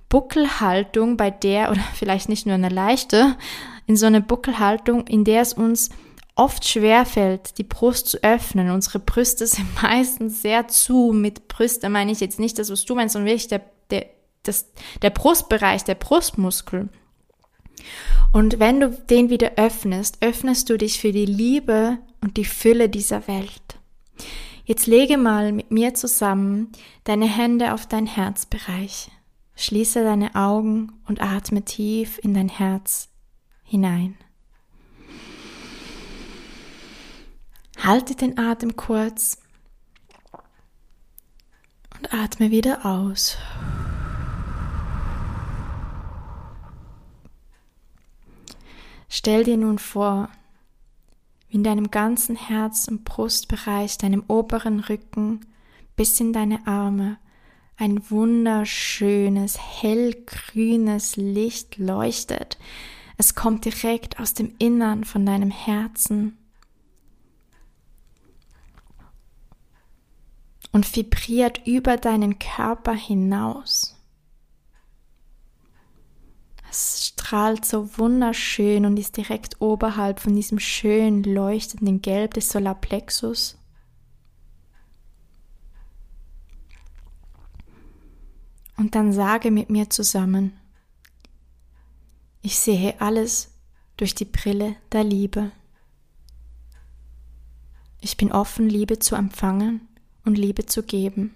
Buckelhaltung, 0.08 1.16
bei 1.16 1.30
der, 1.30 1.70
oder 1.72 1.80
vielleicht 1.94 2.28
nicht 2.28 2.46
nur 2.46 2.54
eine 2.54 2.68
leichte, 2.68 3.36
in 3.86 3.96
so 3.96 4.06
eine 4.06 4.20
Buckelhaltung, 4.20 5.06
in 5.06 5.24
der 5.24 5.42
es 5.42 5.54
uns 5.54 5.90
oft 6.34 6.66
schwer 6.66 7.04
fällt, 7.04 7.58
die 7.58 7.64
Brust 7.64 8.08
zu 8.08 8.22
öffnen. 8.22 8.70
Unsere 8.70 8.98
Brüste 8.98 9.46
sind 9.46 9.68
meistens 9.82 10.42
sehr 10.42 10.68
zu. 10.68 11.12
Mit 11.12 11.48
Brüste 11.48 11.88
meine 11.88 12.12
ich 12.12 12.20
jetzt 12.20 12.38
nicht 12.38 12.58
das, 12.58 12.70
was 12.70 12.84
du 12.84 12.94
meinst, 12.94 13.14
sondern 13.14 13.28
wirklich 13.28 13.48
der, 13.48 13.62
der, 13.90 14.06
das, 14.42 14.66
der 15.00 15.10
Brustbereich, 15.10 15.84
der 15.84 15.94
Brustmuskel. 15.94 16.88
Und 18.32 18.58
wenn 18.58 18.80
du 18.80 18.88
den 18.88 19.28
wieder 19.28 19.52
öffnest, 19.56 20.18
öffnest 20.22 20.70
du 20.70 20.78
dich 20.78 20.98
für 21.00 21.12
die 21.12 21.26
Liebe 21.26 21.98
und 22.22 22.38
die 22.38 22.46
Fülle 22.46 22.88
dieser 22.88 23.28
Welt. 23.28 23.78
Jetzt 24.64 24.86
lege 24.86 25.18
mal 25.18 25.52
mit 25.52 25.70
mir 25.70 25.94
zusammen 25.94 26.72
deine 27.04 27.26
Hände 27.26 27.74
auf 27.74 27.86
dein 27.86 28.06
Herzbereich. 28.06 29.10
Schließe 29.54 30.02
deine 30.02 30.34
Augen 30.34 30.92
und 31.06 31.20
atme 31.20 31.62
tief 31.62 32.18
in 32.22 32.32
dein 32.32 32.48
Herz 32.48 33.10
hinein. 33.64 34.16
Halte 37.76 38.14
den 38.14 38.38
Atem 38.38 38.76
kurz 38.76 39.38
und 41.98 42.14
atme 42.14 42.50
wieder 42.50 42.86
aus. 42.86 43.36
Stell 49.14 49.44
dir 49.44 49.58
nun 49.58 49.78
vor, 49.78 50.30
wie 51.46 51.56
in 51.56 51.64
deinem 51.64 51.90
ganzen 51.90 52.34
Herz- 52.34 52.88
und 52.88 53.04
Brustbereich, 53.04 53.98
deinem 53.98 54.24
oberen 54.26 54.80
Rücken 54.80 55.44
bis 55.96 56.18
in 56.18 56.32
deine 56.32 56.66
Arme 56.66 57.18
ein 57.76 58.08
wunderschönes, 58.10 59.58
hellgrünes 59.58 61.16
Licht 61.16 61.76
leuchtet. 61.76 62.56
Es 63.18 63.34
kommt 63.34 63.66
direkt 63.66 64.18
aus 64.18 64.32
dem 64.32 64.54
Innern 64.58 65.04
von 65.04 65.26
deinem 65.26 65.50
Herzen 65.50 66.38
und 70.72 70.96
vibriert 70.96 71.66
über 71.66 71.98
deinen 71.98 72.38
Körper 72.38 72.94
hinaus. 72.94 73.91
Es 76.72 77.08
strahlt 77.08 77.66
so 77.66 77.98
wunderschön 77.98 78.86
und 78.86 78.96
ist 78.96 79.18
direkt 79.18 79.60
oberhalb 79.60 80.20
von 80.20 80.34
diesem 80.34 80.58
schön 80.58 81.22
leuchtenden 81.22 82.00
Gelb 82.00 82.32
des 82.32 82.48
Solarplexus. 82.48 83.58
Und 88.78 88.94
dann 88.94 89.12
sage 89.12 89.50
mit 89.50 89.68
mir 89.68 89.90
zusammen, 89.90 90.58
ich 92.40 92.58
sehe 92.58 92.98
alles 93.02 93.50
durch 93.98 94.14
die 94.14 94.24
Brille 94.24 94.74
der 94.92 95.04
Liebe. 95.04 95.52
Ich 98.00 98.16
bin 98.16 98.32
offen, 98.32 98.70
Liebe 98.70 98.98
zu 98.98 99.14
empfangen 99.14 99.86
und 100.24 100.38
Liebe 100.38 100.64
zu 100.64 100.82
geben. 100.82 101.34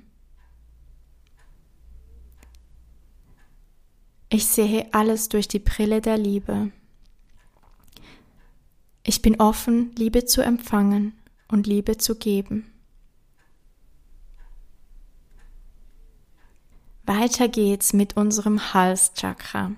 Ich 4.28 4.46
sehe 4.46 4.92
alles 4.92 5.28
durch 5.28 5.46
die 5.46 5.60
Brille 5.60 6.00
der 6.00 6.18
Liebe. 6.18 6.72
Ich 9.04 9.22
bin 9.22 9.40
offen, 9.40 9.94
Liebe 9.96 10.24
zu 10.24 10.42
empfangen 10.42 11.16
und 11.48 11.68
Liebe 11.68 11.96
zu 11.96 12.16
geben. 12.16 12.72
Weiter 17.04 17.46
geht's 17.46 17.92
mit 17.92 18.16
unserem 18.16 18.74
Halschakra. 18.74 19.70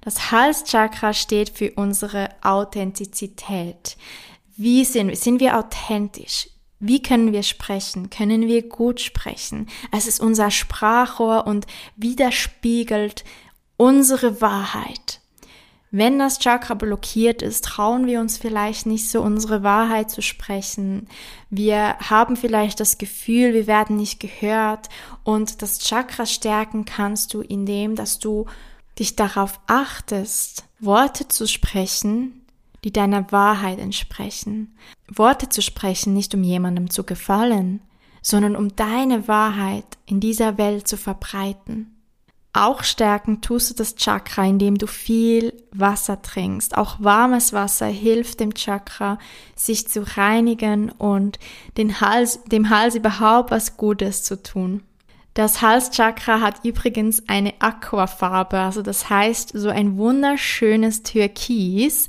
Das 0.00 0.32
Halschakra 0.32 1.14
steht 1.14 1.50
für 1.50 1.72
unsere 1.74 2.30
Authentizität. 2.42 3.96
Wie 4.56 4.84
sind 4.84 5.08
wir? 5.08 5.16
Sind 5.16 5.38
wir 5.38 5.56
authentisch? 5.56 6.48
Wie 6.80 7.00
können 7.00 7.32
wir 7.32 7.44
sprechen? 7.44 8.10
Können 8.10 8.48
wir 8.48 8.68
gut 8.68 9.00
sprechen? 9.00 9.68
Es 9.92 10.06
ist 10.06 10.20
unser 10.20 10.50
Sprachrohr 10.50 11.46
und 11.46 11.66
widerspiegelt 11.96 13.24
unsere 13.76 14.40
Wahrheit. 14.40 15.20
Wenn 15.96 16.18
das 16.18 16.40
Chakra 16.40 16.74
blockiert 16.74 17.40
ist, 17.40 17.64
trauen 17.64 18.06
wir 18.06 18.18
uns 18.18 18.36
vielleicht 18.36 18.84
nicht 18.84 19.08
so 19.08 19.22
unsere 19.22 19.62
Wahrheit 19.62 20.10
zu 20.10 20.22
sprechen. 20.22 21.06
Wir 21.50 21.96
haben 22.00 22.36
vielleicht 22.36 22.80
das 22.80 22.98
Gefühl, 22.98 23.54
wir 23.54 23.68
werden 23.68 23.96
nicht 23.96 24.18
gehört 24.18 24.88
und 25.22 25.62
das 25.62 25.78
Chakra 25.78 26.26
stärken 26.26 26.84
kannst 26.84 27.32
du, 27.32 27.42
indem 27.42 27.94
dass 27.94 28.18
du 28.18 28.46
dich 28.98 29.14
darauf 29.14 29.60
achtest, 29.68 30.64
Worte 30.80 31.28
zu 31.28 31.46
sprechen, 31.46 32.44
die 32.82 32.92
deiner 32.92 33.30
Wahrheit 33.30 33.78
entsprechen. 33.78 34.76
Worte 35.06 35.48
zu 35.48 35.62
sprechen, 35.62 36.12
nicht 36.12 36.34
um 36.34 36.42
jemandem 36.42 36.90
zu 36.90 37.04
gefallen, 37.04 37.80
sondern 38.20 38.56
um 38.56 38.74
deine 38.74 39.28
Wahrheit 39.28 39.86
in 40.06 40.18
dieser 40.18 40.58
Welt 40.58 40.88
zu 40.88 40.96
verbreiten. 40.96 41.93
Auch 42.56 42.84
stärken 42.84 43.40
tust 43.40 43.70
du 43.70 43.74
das 43.74 43.96
Chakra, 43.96 44.44
indem 44.44 44.78
du 44.78 44.86
viel 44.86 45.52
Wasser 45.72 46.22
trinkst. 46.22 46.78
Auch 46.78 46.96
warmes 47.00 47.52
Wasser 47.52 47.86
hilft 47.86 48.38
dem 48.38 48.54
Chakra, 48.54 49.18
sich 49.56 49.88
zu 49.88 50.02
reinigen 50.16 50.90
und 50.90 51.40
den 51.76 52.00
Hals, 52.00 52.44
dem 52.44 52.70
Hals 52.70 52.94
überhaupt 52.94 53.50
was 53.50 53.76
Gutes 53.76 54.22
zu 54.22 54.40
tun. 54.40 54.84
Das 55.34 55.62
Halschakra 55.62 56.40
hat 56.40 56.64
übrigens 56.64 57.28
eine 57.28 57.54
Aquafarbe, 57.58 58.60
also 58.60 58.82
das 58.82 59.10
heißt 59.10 59.50
so 59.52 59.68
ein 59.68 59.98
wunderschönes 59.98 61.02
Türkis. 61.02 62.06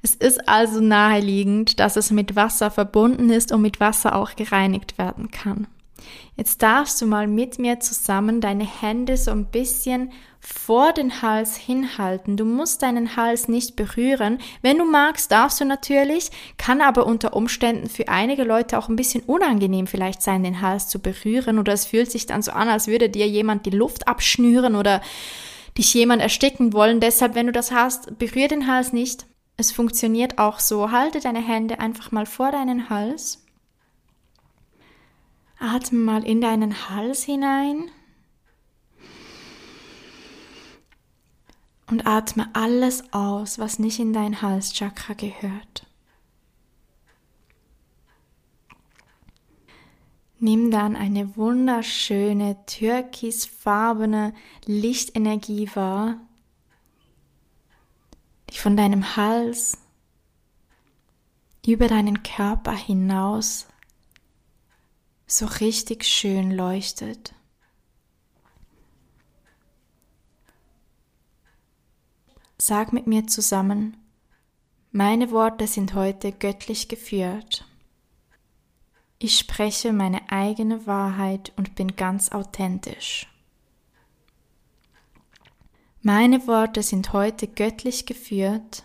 Es 0.00 0.14
ist 0.14 0.48
also 0.48 0.80
naheliegend, 0.80 1.80
dass 1.80 1.96
es 1.96 2.10
mit 2.10 2.34
Wasser 2.34 2.70
verbunden 2.70 3.28
ist 3.28 3.52
und 3.52 3.60
mit 3.60 3.78
Wasser 3.78 4.16
auch 4.16 4.36
gereinigt 4.36 4.96
werden 4.96 5.30
kann. 5.30 5.66
Jetzt 6.36 6.62
darfst 6.62 7.00
du 7.00 7.06
mal 7.06 7.26
mit 7.26 7.58
mir 7.58 7.80
zusammen 7.80 8.40
deine 8.40 8.64
Hände 8.64 9.16
so 9.16 9.30
ein 9.30 9.46
bisschen 9.46 10.12
vor 10.40 10.92
den 10.92 11.22
Hals 11.22 11.56
hinhalten. 11.56 12.36
Du 12.36 12.44
musst 12.44 12.82
deinen 12.82 13.16
Hals 13.16 13.46
nicht 13.46 13.76
berühren. 13.76 14.38
Wenn 14.60 14.78
du 14.78 14.84
magst, 14.84 15.30
darfst 15.30 15.60
du 15.60 15.64
natürlich, 15.64 16.30
kann 16.56 16.80
aber 16.80 17.06
unter 17.06 17.36
Umständen 17.36 17.88
für 17.88 18.08
einige 18.08 18.42
Leute 18.42 18.76
auch 18.76 18.88
ein 18.88 18.96
bisschen 18.96 19.22
unangenehm 19.22 19.86
vielleicht 19.86 20.20
sein, 20.20 20.42
den 20.42 20.60
Hals 20.60 20.88
zu 20.88 20.98
berühren 20.98 21.60
oder 21.60 21.72
es 21.72 21.86
fühlt 21.86 22.10
sich 22.10 22.26
dann 22.26 22.42
so 22.42 22.50
an, 22.50 22.68
als 22.68 22.88
würde 22.88 23.08
dir 23.08 23.28
jemand 23.28 23.66
die 23.66 23.70
Luft 23.70 24.08
abschnüren 24.08 24.74
oder 24.74 25.00
dich 25.78 25.94
jemand 25.94 26.20
ersticken 26.20 26.72
wollen. 26.72 26.98
Deshalb, 26.98 27.36
wenn 27.36 27.46
du 27.46 27.52
das 27.52 27.70
hast, 27.70 28.18
berühr 28.18 28.48
den 28.48 28.66
Hals 28.66 28.92
nicht. 28.92 29.26
Es 29.56 29.70
funktioniert 29.70 30.38
auch 30.38 30.58
so. 30.58 30.90
Halte 30.90 31.20
deine 31.20 31.46
Hände 31.46 31.78
einfach 31.78 32.10
mal 32.10 32.26
vor 32.26 32.50
deinen 32.50 32.90
Hals 32.90 33.41
Atme 35.62 35.98
mal 36.00 36.24
in 36.24 36.40
deinen 36.40 36.88
Hals 36.88 37.22
hinein 37.22 37.88
und 41.86 42.04
atme 42.04 42.50
alles 42.52 43.12
aus, 43.12 43.60
was 43.60 43.78
nicht 43.78 44.00
in 44.00 44.12
dein 44.12 44.42
Halschakra 44.42 45.14
gehört. 45.14 45.86
Nimm 50.40 50.72
dann 50.72 50.96
eine 50.96 51.36
wunderschöne 51.36 52.56
türkisfarbene 52.66 54.34
Lichtenergie 54.66 55.70
wahr, 55.74 56.16
die 58.50 58.58
von 58.58 58.76
deinem 58.76 59.14
Hals 59.14 59.78
über 61.64 61.86
deinen 61.86 62.24
Körper 62.24 62.72
hinaus 62.72 63.68
so 65.32 65.46
richtig 65.46 66.04
schön 66.04 66.50
leuchtet. 66.50 67.34
Sag 72.58 72.92
mit 72.92 73.06
mir 73.06 73.26
zusammen, 73.26 73.96
meine 74.90 75.30
Worte 75.30 75.66
sind 75.66 75.94
heute 75.94 76.32
göttlich 76.32 76.88
geführt. 76.88 77.66
Ich 79.18 79.38
spreche 79.38 79.94
meine 79.94 80.30
eigene 80.30 80.86
Wahrheit 80.86 81.52
und 81.56 81.76
bin 81.76 81.96
ganz 81.96 82.30
authentisch. 82.30 83.26
Meine 86.02 86.46
Worte 86.46 86.82
sind 86.82 87.14
heute 87.14 87.48
göttlich 87.48 88.04
geführt. 88.04 88.84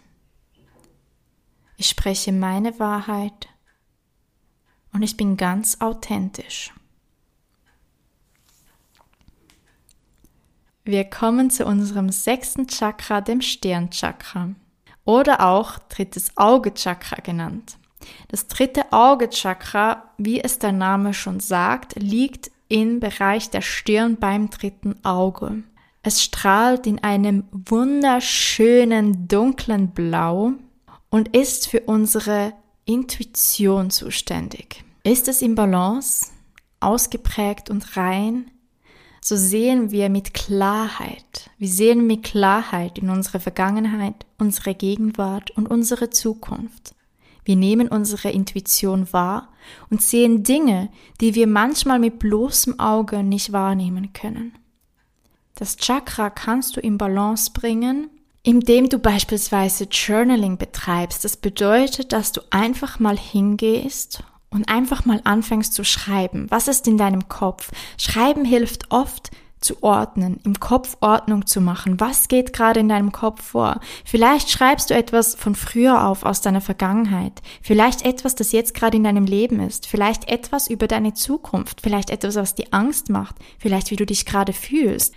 Ich 1.76 1.89
spreche 1.89 2.32
meine 2.32 2.80
Wahrheit 2.80 3.50
und 4.93 5.02
ich 5.02 5.17
bin 5.17 5.38
ganz 5.38 5.82
authentisch. 5.82 6.73
Wir 10.84 11.04
kommen 11.04 11.50
zu 11.50 11.65
unserem 11.65 12.10
sechsten 12.10 12.67
Chakra, 12.67 13.19
dem 13.19 13.41
Stirnchakra 13.41 14.52
oder 15.04 15.45
auch 15.45 15.80
drittes 15.80 16.32
Auge-Chakra 16.38 17.17
genannt. 17.21 17.78
Das 18.30 18.47
dritte 18.47 18.93
Auge-Chakra, 18.93 20.04
wie 20.17 20.39
es 20.39 20.60
der 20.60 20.71
Name 20.71 21.13
schon 21.13 21.41
sagt, 21.41 21.95
liegt 21.95 22.52
im 22.69 23.00
Bereich 23.00 23.50
der 23.50 23.62
Stirn 23.62 24.17
beim 24.17 24.50
dritten 24.50 25.04
Auge. 25.04 25.63
Es 26.04 26.23
strahlt 26.23 26.88
in 26.88 27.04
einem 27.04 27.43
wunderschönen 27.52 29.28
dunklen 29.28 29.89
Blau 29.89 30.54
und 31.10 31.36
ist 31.36 31.67
für 31.67 31.82
unsere 31.82 32.54
Intuition 32.88 33.89
zuständig. 33.89 34.86
Ist 35.04 35.28
es 35.28 35.41
im 35.41 35.56
Balance, 35.56 36.28
ausgeprägt 36.80 37.69
und 37.69 37.97
rein, 37.97 38.50
so 39.21 39.36
sehen 39.36 39.91
wir 39.91 40.10
mit 40.10 40.34
Klarheit, 40.34 41.50
wir 41.58 41.67
sehen 41.67 42.08
mit 42.08 42.23
Klarheit 42.23 42.97
in 42.97 43.10
unsere 43.10 43.41
Vergangenheit, 43.41 44.26
unsere 44.38 44.73
Gegenwart 44.73 45.52
und 45.52 45.67
unsere 45.67 46.12
Zukunft. 46.12 46.95
Wir 47.43 47.58
nehmen 47.58 47.89
unsere 47.89 48.30
Intuition 48.32 49.12
wahr 49.12 49.50
und 49.89 50.02
sehen 50.02 50.43
Dinge, 50.43 50.89
die 51.19 51.36
wir 51.36 51.47
manchmal 51.47 52.00
mit 52.00 52.19
bloßem 52.19 52.80
Auge 52.80 53.21
nicht 53.21 53.52
wahrnehmen 53.52 54.13
können. 54.13 54.54
Das 55.56 55.76
Chakra 55.76 56.30
kannst 56.30 56.78
du 56.78 56.80
in 56.80 56.97
Balance 56.97 57.52
bringen, 57.52 58.10
indem 58.43 58.89
du 58.89 59.00
beispielsweise 59.00 59.86
Journaling 59.86 60.58
betreibst. 60.58 61.26
Das 61.26 61.38
bedeutet, 61.38 62.13
dass 62.13 62.32
du 62.32 62.41
einfach 62.50 63.00
mal 63.00 63.17
hingehst 63.17 64.23
und 64.50 64.69
einfach 64.69 65.06
mal 65.06 65.21
anfängst 65.23 65.73
zu 65.73 65.84
schreiben. 65.84 66.47
Was 66.50 66.67
ist 66.67 66.88
in 66.88 66.97
deinem 66.97 67.28
Kopf? 67.28 67.71
Schreiben 67.97 68.45
hilft 68.45 68.91
oft 68.91 69.32
zu 69.60 69.82
ordnen, 69.82 70.39
im 70.43 70.60
Kopf 70.60 70.97
Ordnung 71.02 71.45
zu 71.45 71.62
machen. 71.62 72.00
Was 72.00 72.28
geht 72.28 72.54
gerade 72.54 72.80
in 72.80 72.89
deinem 72.89 73.12
Kopf 73.12 73.43
vor? 73.43 73.80
Vielleicht 74.06 74.50
schreibst 74.50 74.89
du 74.89 74.93
etwas 74.93 75.36
von 75.36 75.56
früher 75.56 76.08
auf 76.08 76.23
aus 76.23 76.41
deiner 76.41 76.62
Vergangenheit. 76.62 77.41
Vielleicht 77.62 78.06
etwas, 78.06 78.36
das 78.36 78.52
jetzt 78.52 78.73
gerade 78.73 78.97
in 78.97 79.04
deinem 79.04 79.26
Leben 79.26 79.60
ist. 79.60 79.88
Vielleicht 79.88 80.30
etwas 80.30 80.69
über 80.69 80.88
deine 80.88 81.13
Zukunft. 81.13 81.82
Vielleicht 81.82 82.10
etwas, 82.12 82.36
was 82.36 82.56
dir 82.56 82.67
Angst 82.71 83.10
macht. 83.10 83.36
Vielleicht 83.58 83.91
wie 83.91 83.95
du 83.95 84.06
dich 84.06 84.26
gerade 84.26 84.54
fühlst. 84.54 85.13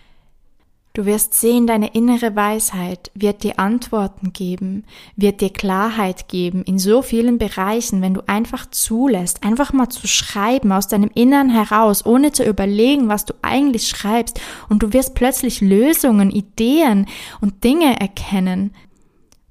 Du 0.93 1.07
wirst 1.07 1.35
sehen, 1.35 1.69
deine 1.69 1.95
innere 1.95 2.35
Weisheit 2.35 3.13
wird 3.15 3.45
dir 3.45 3.61
Antworten 3.61 4.33
geben, 4.33 4.85
wird 5.15 5.41
dir 5.41 5.51
Klarheit 5.53 6.27
geben 6.27 6.65
in 6.65 6.81
so 6.81 7.01
vielen 7.01 7.39
Bereichen, 7.39 8.03
wenn 8.03 8.15
du 8.15 8.23
einfach 8.27 8.67
zulässt, 8.69 9.45
einfach 9.45 9.73
mal 9.73 9.89
zu 9.89 10.09
schreiben 10.09 10.73
aus 10.73 10.89
deinem 10.89 11.11
Innern 11.15 11.49
heraus, 11.49 12.05
ohne 12.05 12.33
zu 12.33 12.45
überlegen, 12.45 13.09
was 13.09 13.25
du 13.25 13.35
eigentlich 13.41 13.87
schreibst, 13.87 14.41
und 14.69 14.83
du 14.83 14.93
wirst 14.93 15.15
plötzlich 15.15 15.61
Lösungen, 15.61 16.33
Ideen 16.33 17.07
und 17.41 17.63
Dinge 17.63 18.01
erkennen, 18.01 18.75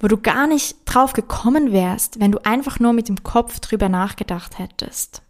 wo 0.02 0.10
du 0.10 0.18
gar 0.18 0.46
nicht 0.46 0.76
drauf 0.84 1.14
gekommen 1.14 1.72
wärst, 1.72 2.20
wenn 2.20 2.34
du 2.34 2.40
einfach 2.44 2.82
nur 2.82 2.92
mit 2.92 3.08
dem 3.08 3.24
Kopf 3.24 3.62
drüber 3.62 3.88
nachgedacht 3.88 4.60
hättest. 4.60 5.22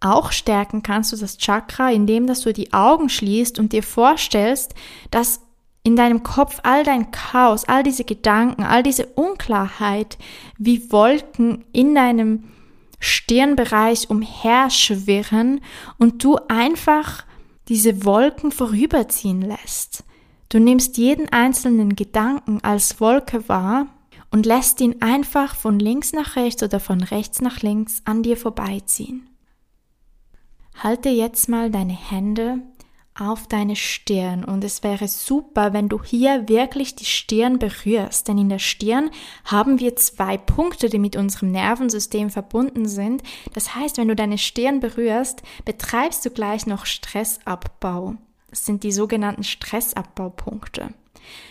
Auch 0.00 0.32
stärken 0.32 0.82
kannst 0.82 1.12
du 1.12 1.16
das 1.16 1.36
Chakra, 1.36 1.90
indem 1.90 2.26
dass 2.26 2.40
du 2.40 2.52
die 2.52 2.72
Augen 2.72 3.10
schließt 3.10 3.58
und 3.58 3.72
dir 3.72 3.82
vorstellst, 3.82 4.74
dass 5.10 5.40
in 5.82 5.96
deinem 5.96 6.22
Kopf 6.22 6.60
all 6.62 6.84
dein 6.84 7.10
Chaos, 7.10 7.64
all 7.64 7.82
diese 7.82 8.04
Gedanken, 8.04 8.62
all 8.62 8.82
diese 8.82 9.06
Unklarheit 9.06 10.18
wie 10.58 10.90
Wolken 10.90 11.64
in 11.72 11.94
deinem 11.94 12.44
Stirnbereich 12.98 14.10
umherschwirren 14.10 15.60
und 15.98 16.22
du 16.22 16.36
einfach 16.48 17.24
diese 17.68 18.04
Wolken 18.04 18.52
vorüberziehen 18.52 19.40
lässt. 19.40 20.04
Du 20.50 20.58
nimmst 20.58 20.98
jeden 20.98 21.28
einzelnen 21.32 21.94
Gedanken 21.94 22.62
als 22.62 23.00
Wolke 23.00 23.48
wahr 23.48 23.86
und 24.30 24.44
lässt 24.44 24.80
ihn 24.80 25.00
einfach 25.00 25.54
von 25.54 25.78
links 25.78 26.12
nach 26.12 26.36
rechts 26.36 26.62
oder 26.62 26.80
von 26.80 27.00
rechts 27.02 27.40
nach 27.40 27.62
links 27.62 28.02
an 28.04 28.22
dir 28.22 28.36
vorbeiziehen. 28.36 29.29
Halte 30.82 31.10
jetzt 31.10 31.50
mal 31.50 31.70
deine 31.70 31.92
Hände 31.92 32.60
auf 33.14 33.46
deine 33.46 33.76
Stirn 33.76 34.46
und 34.46 34.64
es 34.64 34.82
wäre 34.82 35.08
super, 35.08 35.74
wenn 35.74 35.90
du 35.90 36.02
hier 36.02 36.48
wirklich 36.48 36.96
die 36.96 37.04
Stirn 37.04 37.58
berührst, 37.58 38.28
denn 38.28 38.38
in 38.38 38.48
der 38.48 38.60
Stirn 38.60 39.10
haben 39.44 39.78
wir 39.78 39.94
zwei 39.96 40.38
Punkte, 40.38 40.88
die 40.88 40.98
mit 40.98 41.16
unserem 41.16 41.50
Nervensystem 41.50 42.30
verbunden 42.30 42.88
sind. 42.88 43.22
Das 43.52 43.74
heißt, 43.74 43.98
wenn 43.98 44.08
du 44.08 44.16
deine 44.16 44.38
Stirn 44.38 44.80
berührst, 44.80 45.42
betreibst 45.66 46.24
du 46.24 46.30
gleich 46.30 46.66
noch 46.66 46.86
Stressabbau. 46.86 48.14
Das 48.48 48.64
sind 48.64 48.82
die 48.82 48.92
sogenannten 48.92 49.44
Stressabbaupunkte. 49.44 50.94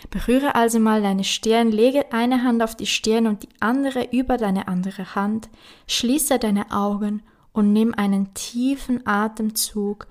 Berühre 0.09 0.55
also 0.55 0.79
mal 0.79 1.03
deine 1.03 1.23
Stirn, 1.23 1.71
lege 1.71 2.11
eine 2.13 2.43
Hand 2.43 2.63
auf 2.63 2.75
die 2.75 2.87
Stirn 2.87 3.27
und 3.27 3.43
die 3.43 3.49
andere 3.59 4.09
über 4.11 4.37
deine 4.37 4.67
andere 4.67 5.13
Hand, 5.13 5.49
schließe 5.85 6.39
deine 6.39 6.71
Augen 6.71 7.21
und 7.59 7.73
nimm 7.73 7.93
einen 7.93 8.33
tiefen 8.33 9.05
Atemzug. 9.05 10.07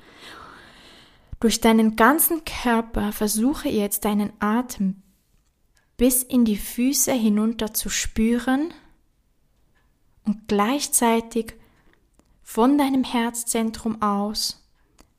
Durch 1.41 1.61
deinen 1.61 1.97
ganzen 1.97 2.45
Körper 2.45 3.11
versuche 3.13 3.69
jetzt 3.69 4.05
deinen 4.05 4.33
Atem 4.39 5.03
bis 5.97 6.23
in 6.23 6.45
die 6.45 6.59
Füße 6.59 7.13
hinunter 7.13 7.73
zu 7.73 7.89
spüren 7.89 8.73
und 10.25 10.47
gleichzeitig 10.47 11.55
von 12.43 12.77
deinem 12.77 13.03
Herzzentrum 13.03 14.03
aus 14.03 14.65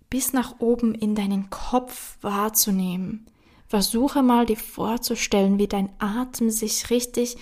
bis 0.09 0.31
nach 0.31 0.59
oben 0.59 0.95
in 0.95 1.15
deinen 1.15 1.49
Kopf 1.49 2.17
wahrzunehmen. 2.21 3.27
Versuche 3.67 4.23
mal 4.23 4.45
dir 4.45 4.57
vorzustellen, 4.57 5.57
wie 5.57 5.67
dein 5.67 5.89
Atem 5.99 6.49
sich 6.49 6.89
richtig 6.89 7.37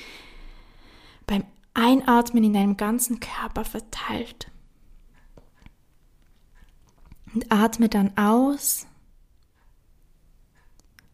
beim 1.26 1.43
Einatmen 1.73 2.43
in 2.43 2.54
deinem 2.54 2.78
ganzen 2.78 3.19
Körper 3.19 3.65
verteilt. 3.65 4.50
Und 7.38 7.52
atme 7.52 7.88
dann 7.88 8.17
aus 8.17 8.88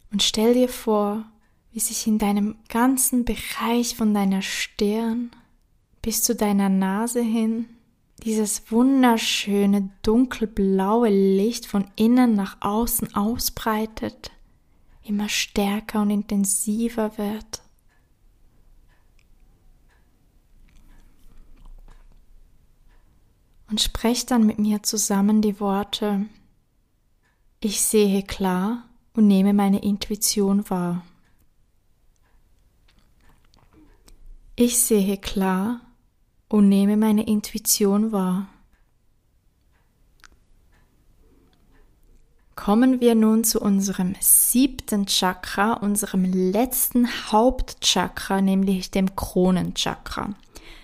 und 0.09 0.23
stell 0.23 0.53
dir 0.53 0.69
vor, 0.69 1.25
wie 1.73 1.81
sich 1.81 2.07
in 2.07 2.17
deinem 2.17 2.55
ganzen 2.69 3.25
Bereich 3.25 3.97
von 3.97 4.13
deiner 4.13 4.41
Stirn 4.41 5.31
bis 6.01 6.23
zu 6.23 6.33
deiner 6.33 6.69
Nase 6.69 7.21
hin 7.21 7.65
dieses 8.23 8.71
wunderschöne 8.71 9.89
dunkelblaue 10.01 11.09
Licht 11.09 11.65
von 11.65 11.91
innen 11.97 12.36
nach 12.36 12.55
außen 12.62 13.15
ausbreitet, 13.15 14.31
immer 15.03 15.27
stärker 15.27 16.03
und 16.03 16.09
intensiver 16.09 17.17
wird. 17.17 17.62
Und 23.73 23.81
sprech 23.81 24.27
dann 24.27 24.45
mit 24.45 24.59
mir 24.59 24.83
zusammen 24.83 25.41
die 25.41 25.59
Worte 25.59 26.27
Ich 27.59 27.81
sehe 27.81 28.21
klar 28.21 28.88
und 29.15 29.25
nehme 29.25 29.51
meine 29.51 29.81
Intuition 29.81 30.69
wahr. 30.69 31.03
Ich 34.55 34.77
sehe 34.77 35.17
klar 35.17 35.81
und 36.49 36.69
nehme 36.69 36.97
meine 36.97 37.25
Intuition 37.25 38.12
wahr. 38.12 38.47
Kommen 42.53 43.01
wir 43.01 43.15
nun 43.15 43.43
zu 43.43 43.59
unserem 43.59 44.13
siebten 44.19 45.07
Chakra, 45.07 45.73
unserem 45.73 46.25
letzten 46.25 47.07
Hauptchakra, 47.31 48.39
nämlich 48.39 48.91
dem 48.91 49.15
Kronenchakra. 49.15 50.29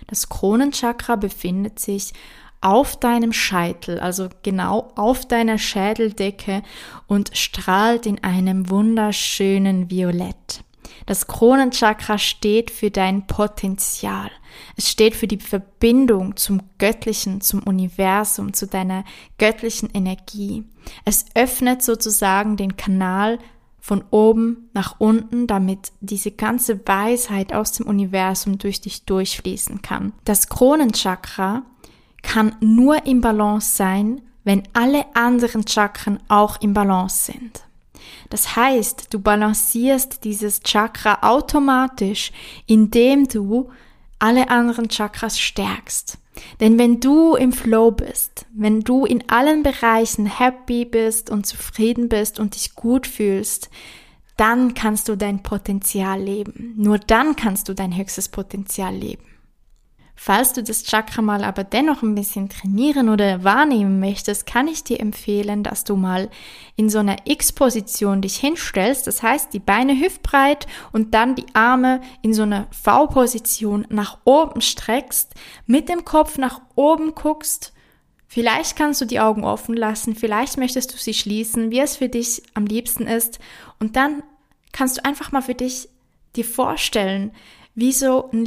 Das 0.08 0.28
Kronenchakra 0.28 1.18
befindet 1.18 1.78
sich 1.78 2.14
auf 2.62 3.00
deinem 3.00 3.34
Scheitel, 3.34 4.00
also 4.00 4.30
genau 4.44 4.92
auf 4.96 5.26
deiner 5.26 5.58
Schädeldecke 5.58 6.62
und 7.08 7.32
strahlt 7.34 8.06
in 8.06 8.24
einem 8.24 8.70
wunderschönen 8.70 9.90
Violett. 9.90 10.64
Das 11.06 11.28
Kronenchakra 11.28 12.18
steht 12.18 12.72
für 12.72 12.92
dein 12.92 13.28
Potenzial. 13.28 14.30
Es 14.76 14.90
steht 14.90 15.16
für 15.16 15.28
die 15.28 15.40
Verbindung 15.40 16.36
zum 16.36 16.62
Göttlichen, 16.78 17.42
zum 17.42 17.64
Universum, 17.64 18.54
zu 18.54 18.68
deiner 18.68 19.04
göttlichen 19.38 19.90
Energie. 19.94 20.66
Es 21.06 21.26
öffnet 21.36 21.82
sozusagen 21.82 22.58
den 22.58 22.76
Kanal 22.78 23.40
von 23.80 24.04
oben 24.12 24.70
nach 24.74 24.96
unten, 25.00 25.48
damit 25.48 25.92
diese 26.02 26.32
ganze 26.32 26.86
Weisheit 26.88 27.54
aus 27.54 27.72
dem 27.72 27.88
Universum 27.88 28.58
durch 28.58 28.82
dich 28.82 29.06
durchfließen 29.06 29.82
kann. 29.82 30.14
Das 30.26 30.50
Kronenchakra 30.50 31.64
kann 32.22 32.56
nur 32.60 33.06
im 33.06 33.22
Balance 33.22 33.76
sein, 33.76 34.22
wenn 34.44 34.64
alle 34.74 35.06
anderen 35.16 35.68
Chakren 35.68 36.20
auch 36.28 36.62
im 36.62 36.74
Balance 36.74 37.32
sind. 37.32 37.64
Das 38.30 38.56
heißt, 38.56 39.14
du 39.14 39.20
balancierst 39.20 40.24
dieses 40.24 40.62
Chakra 40.62 41.20
automatisch, 41.22 42.32
indem 42.68 43.28
du 43.28 43.70
alle 44.20 44.50
anderen 44.50 44.90
Chakras 44.90 45.40
stärkst. 45.40 46.18
Denn 46.60 46.78
wenn 46.78 47.00
du 47.00 47.36
im 47.36 47.52
Flow 47.52 47.92
bist, 47.92 48.46
wenn 48.54 48.82
du 48.82 49.06
in 49.06 49.30
allen 49.30 49.64
Bereichen 49.64 50.26
happy 50.26 50.86
bist 50.86 51.30
und 51.30 51.46
zufrieden 51.46 52.08
bist 52.10 52.40
und 52.40 52.56
dich 52.56 52.76
gut 52.76 53.08
fühlst, 53.08 53.70
dann 54.38 54.74
kannst 54.74 55.10
du 55.10 55.18
dein 55.18 55.44
Potenzial 55.44 56.22
leben. 56.22 56.74
Nur 56.78 56.98
dann 56.98 57.36
kannst 57.36 57.68
du 57.68 57.74
dein 57.74 57.96
höchstes 57.96 58.30
Potenzial 58.30 58.96
leben. 58.96 59.24
Falls 60.22 60.52
du 60.52 60.62
das 60.62 60.84
Chakra 60.84 61.22
mal 61.22 61.46
aber 61.46 61.64
dennoch 61.64 62.02
ein 62.04 62.14
bisschen 62.14 62.50
trainieren 62.50 63.08
oder 63.08 63.46
wahrnehmen 63.46 64.02
möchtest, 64.02 64.46
kann 64.46 64.68
ich 64.68 64.84
dir 64.84 65.00
empfehlen, 65.00 65.64
dass 65.64 65.86
du 65.86 65.96
mal 65.96 66.30
in 66.76 66.90
so 66.90 67.00
einer 67.00 67.16
X-Position 67.24 68.22
dich 68.22 68.36
hinstellst. 68.36 69.08
Das 69.08 69.24
heißt, 69.24 69.54
die 69.54 69.60
Beine 69.60 69.98
hüftbreit 69.98 70.68
und 70.92 71.14
dann 71.14 71.36
die 71.36 71.46
Arme 71.54 72.02
in 72.22 72.34
so 72.34 72.42
einer 72.44 72.68
V-Position 72.72 73.88
nach 73.90 74.18
oben 74.26 74.60
streckst, 74.60 75.36
mit 75.66 75.88
dem 75.88 76.04
Kopf 76.04 76.38
nach 76.38 76.60
oben 76.76 77.16
guckst. 77.16 77.72
Vielleicht 78.28 78.76
kannst 78.76 79.00
du 79.00 79.06
die 79.06 79.22
Augen 79.22 79.46
offen 79.46 79.74
lassen, 79.74 80.16
vielleicht 80.16 80.58
möchtest 80.58 80.94
du 80.94 80.98
sie 80.98 81.14
schließen, 81.14 81.72
wie 81.72 81.80
es 81.80 81.96
für 81.96 82.10
dich 82.10 82.44
am 82.56 82.66
liebsten 82.66 83.08
ist. 83.08 83.40
Und 83.80 83.96
dann 83.96 84.22
kannst 84.74 84.98
du 84.98 85.06
einfach 85.06 85.32
mal 85.32 85.42
für 85.42 85.56
dich 85.56 85.88
dir 86.36 86.44
vorstellen, 86.46 87.32
wie 87.74 87.94
so 87.94 88.30
ein 88.34 88.44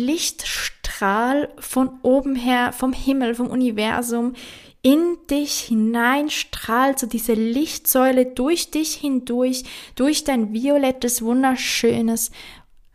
Lichtstrahl 1.03 1.49
von 1.59 1.91
oben 2.03 2.37
her, 2.37 2.73
vom 2.73 2.93
Himmel, 2.93 3.35
vom 3.35 3.49
Universum 3.49 4.35
in 4.83 5.17
dich 5.31 5.61
hineinstrahlt, 5.61 6.99
so 6.99 7.07
diese 7.07 7.35
Lichtsäule 7.35 8.27
durch 8.27 8.71
dich 8.71 8.95
hindurch, 8.95 9.65
durch 9.95 10.25
dein 10.25 10.53
violettes, 10.53 11.23
wunderschönes 11.23 12.31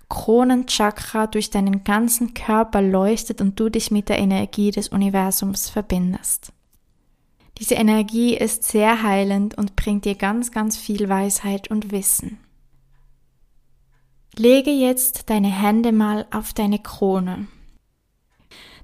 Kronenchakra, 0.10 1.28
durch 1.28 1.50
deinen 1.50 1.84
ganzen 1.84 2.34
Körper 2.34 2.82
leuchtet 2.82 3.42
und 3.42 3.60
du 3.60 3.70
dich 3.70 3.92
mit 3.92 4.10
der 4.10 4.20
Energie 4.20 4.72
des 4.72 4.90
Universums 4.90 5.70
verbindest. 5.70 6.54
Diese 7.60 7.76
Energie 7.76 8.36
ist 8.38 8.64
sehr 8.64 9.02
heilend 9.04 9.58
und 9.58 9.76
bringt 9.76 10.06
dir 10.06 10.16
ganz, 10.16 10.52
ganz 10.52 10.78
viel 10.78 11.10
Weisheit 11.10 11.72
und 11.72 11.92
Wissen. 11.92 12.38
Lege 14.38 14.72
jetzt 14.72 15.30
deine 15.30 15.50
Hände 15.50 15.92
mal 15.92 16.28
auf 16.32 16.54
deine 16.54 16.80
Krone. 16.80 17.48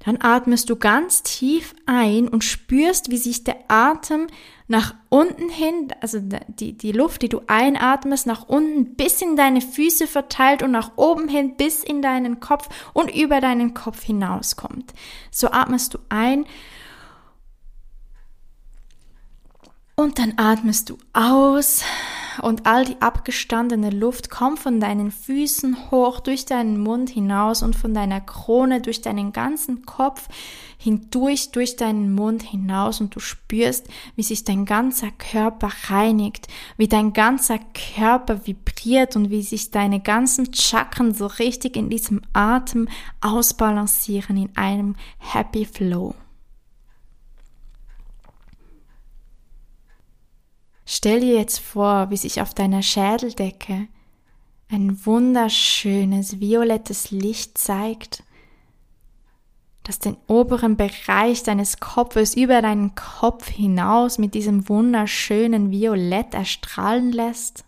Dann 0.06 0.22
atmest 0.22 0.70
du 0.70 0.76
ganz 0.76 1.24
tief 1.24 1.74
ein 1.86 2.28
und 2.28 2.44
spürst, 2.44 3.10
wie 3.10 3.18
sich 3.18 3.44
der 3.44 3.58
Atem 3.70 4.28
nach 4.68 4.96
unten 5.10 5.50
hin, 5.50 5.90
also 6.02 6.20
die, 6.48 6.78
die 6.78 6.92
Luft, 6.92 7.22
die 7.22 7.30
du 7.30 7.42
einatmest, 7.48 8.28
nach 8.28 8.48
unten 8.48 8.96
bis 8.96 9.22
in 9.22 9.36
deine 9.36 9.62
Füße 9.62 10.08
verteilt 10.08 10.62
und 10.62 10.72
nach 10.72 10.92
oben 10.98 11.28
hin 11.28 11.56
bis 11.56 11.84
in 11.84 12.02
deinen 12.02 12.40
Kopf 12.40 12.70
und 12.94 13.14
über 13.16 13.40
deinen 13.40 13.74
Kopf 13.74 14.04
hinauskommt. 14.04 14.94
So 15.32 15.52
atmest 15.52 15.94
du 15.94 16.00
ein 16.10 16.46
und 19.96 20.20
dann 20.20 20.34
atmest 20.38 20.90
du 20.90 20.98
aus 21.14 21.84
und 22.42 22.66
all 22.66 22.86
die 22.86 23.02
abgestandene 23.02 23.90
Luft 23.90 24.30
kommt 24.30 24.60
von 24.60 24.80
deinen 24.80 25.12
Füßen 25.12 25.92
hoch 25.92 26.20
durch 26.20 26.46
deinen 26.46 26.80
Mund 26.80 27.10
hinaus 27.10 27.64
und 27.64 27.76
von 27.76 27.94
deiner 27.94 28.22
Krone 28.22 28.82
durch 28.82 29.02
deinen 29.02 29.34
ganzen 29.34 29.86
Kopf 29.86 30.28
hindurch 30.84 31.52
durch 31.52 31.78
deinen 31.78 32.14
Mund 32.14 32.44
hinaus 32.44 33.00
und 33.00 33.16
du 33.16 33.22
spürst, 33.22 33.88
wie 34.16 34.24
sich 34.24 34.44
dein 34.44 34.66
ganzer 34.66 35.12
Körper 35.12 35.72
reinigt, 35.88 36.48
wie 36.76 36.90
dein 36.90 37.14
ganzer 37.14 37.60
Körper 37.96 38.46
vibriert 38.46 39.16
und 39.16 39.30
wie 39.30 39.44
sich 39.44 39.72
deine 39.72 40.02
ganzen 40.02 40.54
Chakren 40.54 41.14
so 41.14 41.28
richtig 41.28 41.78
in 41.78 41.90
diesem 41.90 42.22
Atem 42.34 42.90
ausbalancieren 43.22 44.36
in 44.36 44.58
einem 44.58 44.96
Happy 45.20 45.66
Flow. 45.66 46.16
Stell 50.86 51.22
dir 51.22 51.36
jetzt 51.36 51.60
vor, 51.60 52.10
wie 52.10 52.18
sich 52.18 52.42
auf 52.42 52.54
deiner 52.54 52.82
Schädeldecke 52.82 53.88
ein 54.70 55.06
wunderschönes 55.06 56.40
violettes 56.40 57.12
Licht 57.12 57.58
zeigt, 57.58 58.24
das 59.84 60.00
den 60.00 60.18
oberen 60.28 60.78
Bereich 60.78 61.44
deines 61.44 61.80
Kopfes 61.80 62.36
über 62.36 62.62
deinen 62.62 62.96
Kopf 62.96 63.50
hinaus 63.50 64.18
mit 64.18 64.34
diesem 64.34 64.68
wunderschönen 64.70 65.72
Violett 65.72 66.34
erstrahlen 66.34 67.12
lässt. 67.12 67.66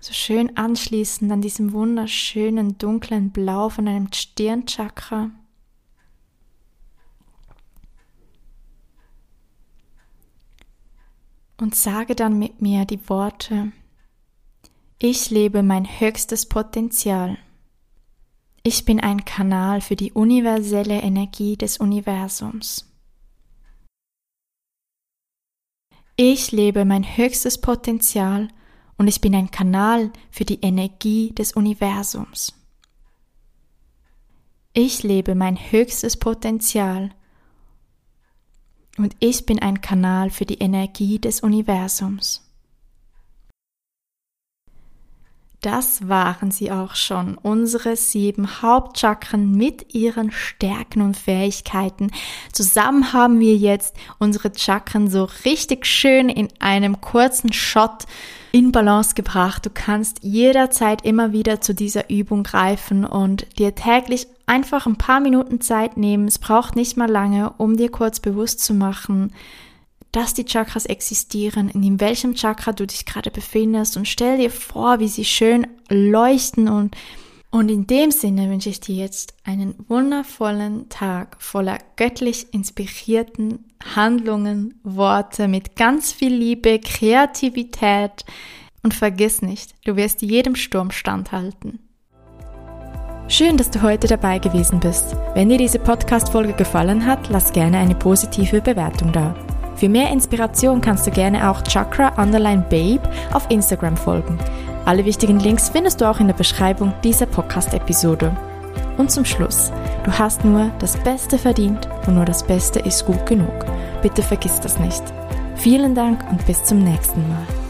So 0.00 0.14
schön 0.14 0.56
anschließend 0.56 1.30
an 1.30 1.42
diesem 1.42 1.72
wunderschönen 1.72 2.78
dunklen 2.78 3.30
Blau 3.30 3.68
von 3.68 3.84
deinem 3.84 4.10
Stirnchakra. 4.12 5.30
Und 11.60 11.74
sage 11.74 12.14
dann 12.14 12.38
mit 12.38 12.60
mir 12.60 12.84
die 12.84 13.08
Worte, 13.08 13.72
Ich 14.98 15.30
lebe 15.30 15.62
mein 15.62 15.86
höchstes 15.86 16.46
Potenzial. 16.46 17.38
Ich 18.62 18.84
bin 18.84 19.00
ein 19.00 19.24
Kanal 19.24 19.80
für 19.80 19.96
die 19.96 20.12
universelle 20.12 21.00
Energie 21.00 21.56
des 21.56 21.78
Universums. 21.78 22.86
Ich 26.16 26.52
lebe 26.52 26.84
mein 26.84 27.16
höchstes 27.16 27.62
Potenzial 27.62 28.48
und 28.98 29.08
ich 29.08 29.22
bin 29.22 29.34
ein 29.34 29.50
Kanal 29.50 30.12
für 30.30 30.44
die 30.44 30.60
Energie 30.60 31.32
des 31.32 31.54
Universums. 31.54 32.52
Ich 34.74 35.02
lebe 35.02 35.34
mein 35.34 35.56
höchstes 35.56 36.18
Potenzial 36.18 37.14
und 38.98 39.14
ich 39.20 39.46
bin 39.46 39.58
ein 39.58 39.80
Kanal 39.80 40.30
für 40.30 40.46
die 40.46 40.58
Energie 40.58 41.18
des 41.18 41.40
Universums. 41.40 42.49
Das 45.60 46.08
waren 46.08 46.50
sie 46.50 46.72
auch 46.72 46.94
schon, 46.94 47.36
unsere 47.36 47.94
sieben 47.94 48.62
Hauptchakren 48.62 49.52
mit 49.52 49.94
ihren 49.94 50.32
Stärken 50.32 51.02
und 51.02 51.18
Fähigkeiten. 51.18 52.10
Zusammen 52.50 53.12
haben 53.12 53.40
wir 53.40 53.56
jetzt 53.56 53.94
unsere 54.18 54.52
Chakren 54.56 55.10
so 55.10 55.28
richtig 55.44 55.84
schön 55.84 56.30
in 56.30 56.48
einem 56.60 57.02
kurzen 57.02 57.52
Shot 57.52 58.06
in 58.52 58.72
Balance 58.72 59.14
gebracht. 59.14 59.66
Du 59.66 59.70
kannst 59.70 60.24
jederzeit 60.24 61.04
immer 61.04 61.32
wieder 61.32 61.60
zu 61.60 61.74
dieser 61.74 62.08
Übung 62.08 62.42
greifen 62.42 63.04
und 63.04 63.46
dir 63.58 63.74
täglich 63.74 64.28
einfach 64.46 64.86
ein 64.86 64.96
paar 64.96 65.20
Minuten 65.20 65.60
Zeit 65.60 65.98
nehmen. 65.98 66.26
Es 66.26 66.38
braucht 66.38 66.74
nicht 66.74 66.96
mal 66.96 67.10
lange, 67.10 67.52
um 67.58 67.76
dir 67.76 67.90
kurz 67.90 68.18
bewusst 68.18 68.60
zu 68.60 68.72
machen, 68.72 69.34
dass 70.12 70.34
die 70.34 70.44
Chakras 70.44 70.86
existieren, 70.86 71.68
in 71.68 72.00
welchem 72.00 72.34
Chakra 72.34 72.72
du 72.72 72.86
dich 72.86 73.06
gerade 73.06 73.30
befindest 73.30 73.96
und 73.96 74.08
stell 74.08 74.38
dir 74.38 74.50
vor, 74.50 74.98
wie 74.98 75.08
sie 75.08 75.24
schön 75.24 75.66
leuchten 75.88 76.68
und 76.68 76.96
und 77.52 77.68
in 77.68 77.88
dem 77.88 78.12
Sinne 78.12 78.48
wünsche 78.48 78.68
ich 78.68 78.78
dir 78.78 78.94
jetzt 78.94 79.34
einen 79.44 79.74
wundervollen 79.88 80.88
Tag 80.88 81.36
voller 81.40 81.78
göttlich 81.96 82.54
inspirierten 82.54 83.64
Handlungen, 83.96 84.78
Worte 84.84 85.48
mit 85.48 85.74
ganz 85.74 86.12
viel 86.12 86.32
Liebe, 86.32 86.78
Kreativität 86.78 88.24
und 88.84 88.94
vergiss 88.94 89.42
nicht, 89.42 89.74
du 89.84 89.96
wirst 89.96 90.22
jedem 90.22 90.54
Sturm 90.54 90.92
standhalten. 90.92 91.80
Schön, 93.26 93.56
dass 93.56 93.70
du 93.70 93.82
heute 93.82 94.06
dabei 94.06 94.38
gewesen 94.38 94.80
bist. 94.80 95.16
Wenn 95.34 95.48
dir 95.48 95.58
diese 95.58 95.78
Podcast-Folge 95.78 96.52
gefallen 96.52 97.06
hat, 97.06 97.28
lass 97.30 97.52
gerne 97.52 97.78
eine 97.78 97.94
positive 97.94 98.60
Bewertung 98.60 99.12
da. 99.12 99.34
Für 99.80 99.88
mehr 99.88 100.10
Inspiration 100.10 100.82
kannst 100.82 101.06
du 101.06 101.10
gerne 101.10 101.50
auch 101.50 101.62
Chakra 101.62 102.12
Underline 102.22 102.66
Babe 102.68 103.00
auf 103.32 103.50
Instagram 103.50 103.96
folgen. 103.96 104.38
Alle 104.84 105.06
wichtigen 105.06 105.40
Links 105.40 105.70
findest 105.70 106.02
du 106.02 106.04
auch 106.04 106.20
in 106.20 106.26
der 106.26 106.34
Beschreibung 106.34 106.92
dieser 107.02 107.24
Podcast-Episode. 107.24 108.36
Und 108.98 109.10
zum 109.10 109.24
Schluss, 109.24 109.72
du 110.04 110.12
hast 110.12 110.44
nur 110.44 110.70
das 110.80 110.98
Beste 110.98 111.38
verdient 111.38 111.88
und 112.06 112.16
nur 112.16 112.26
das 112.26 112.42
Beste 112.42 112.78
ist 112.80 113.06
gut 113.06 113.24
genug. 113.24 113.64
Bitte 114.02 114.22
vergiss 114.22 114.60
das 114.60 114.78
nicht. 114.78 115.02
Vielen 115.56 115.94
Dank 115.94 116.22
und 116.30 116.44
bis 116.44 116.62
zum 116.62 116.84
nächsten 116.84 117.26
Mal. 117.26 117.69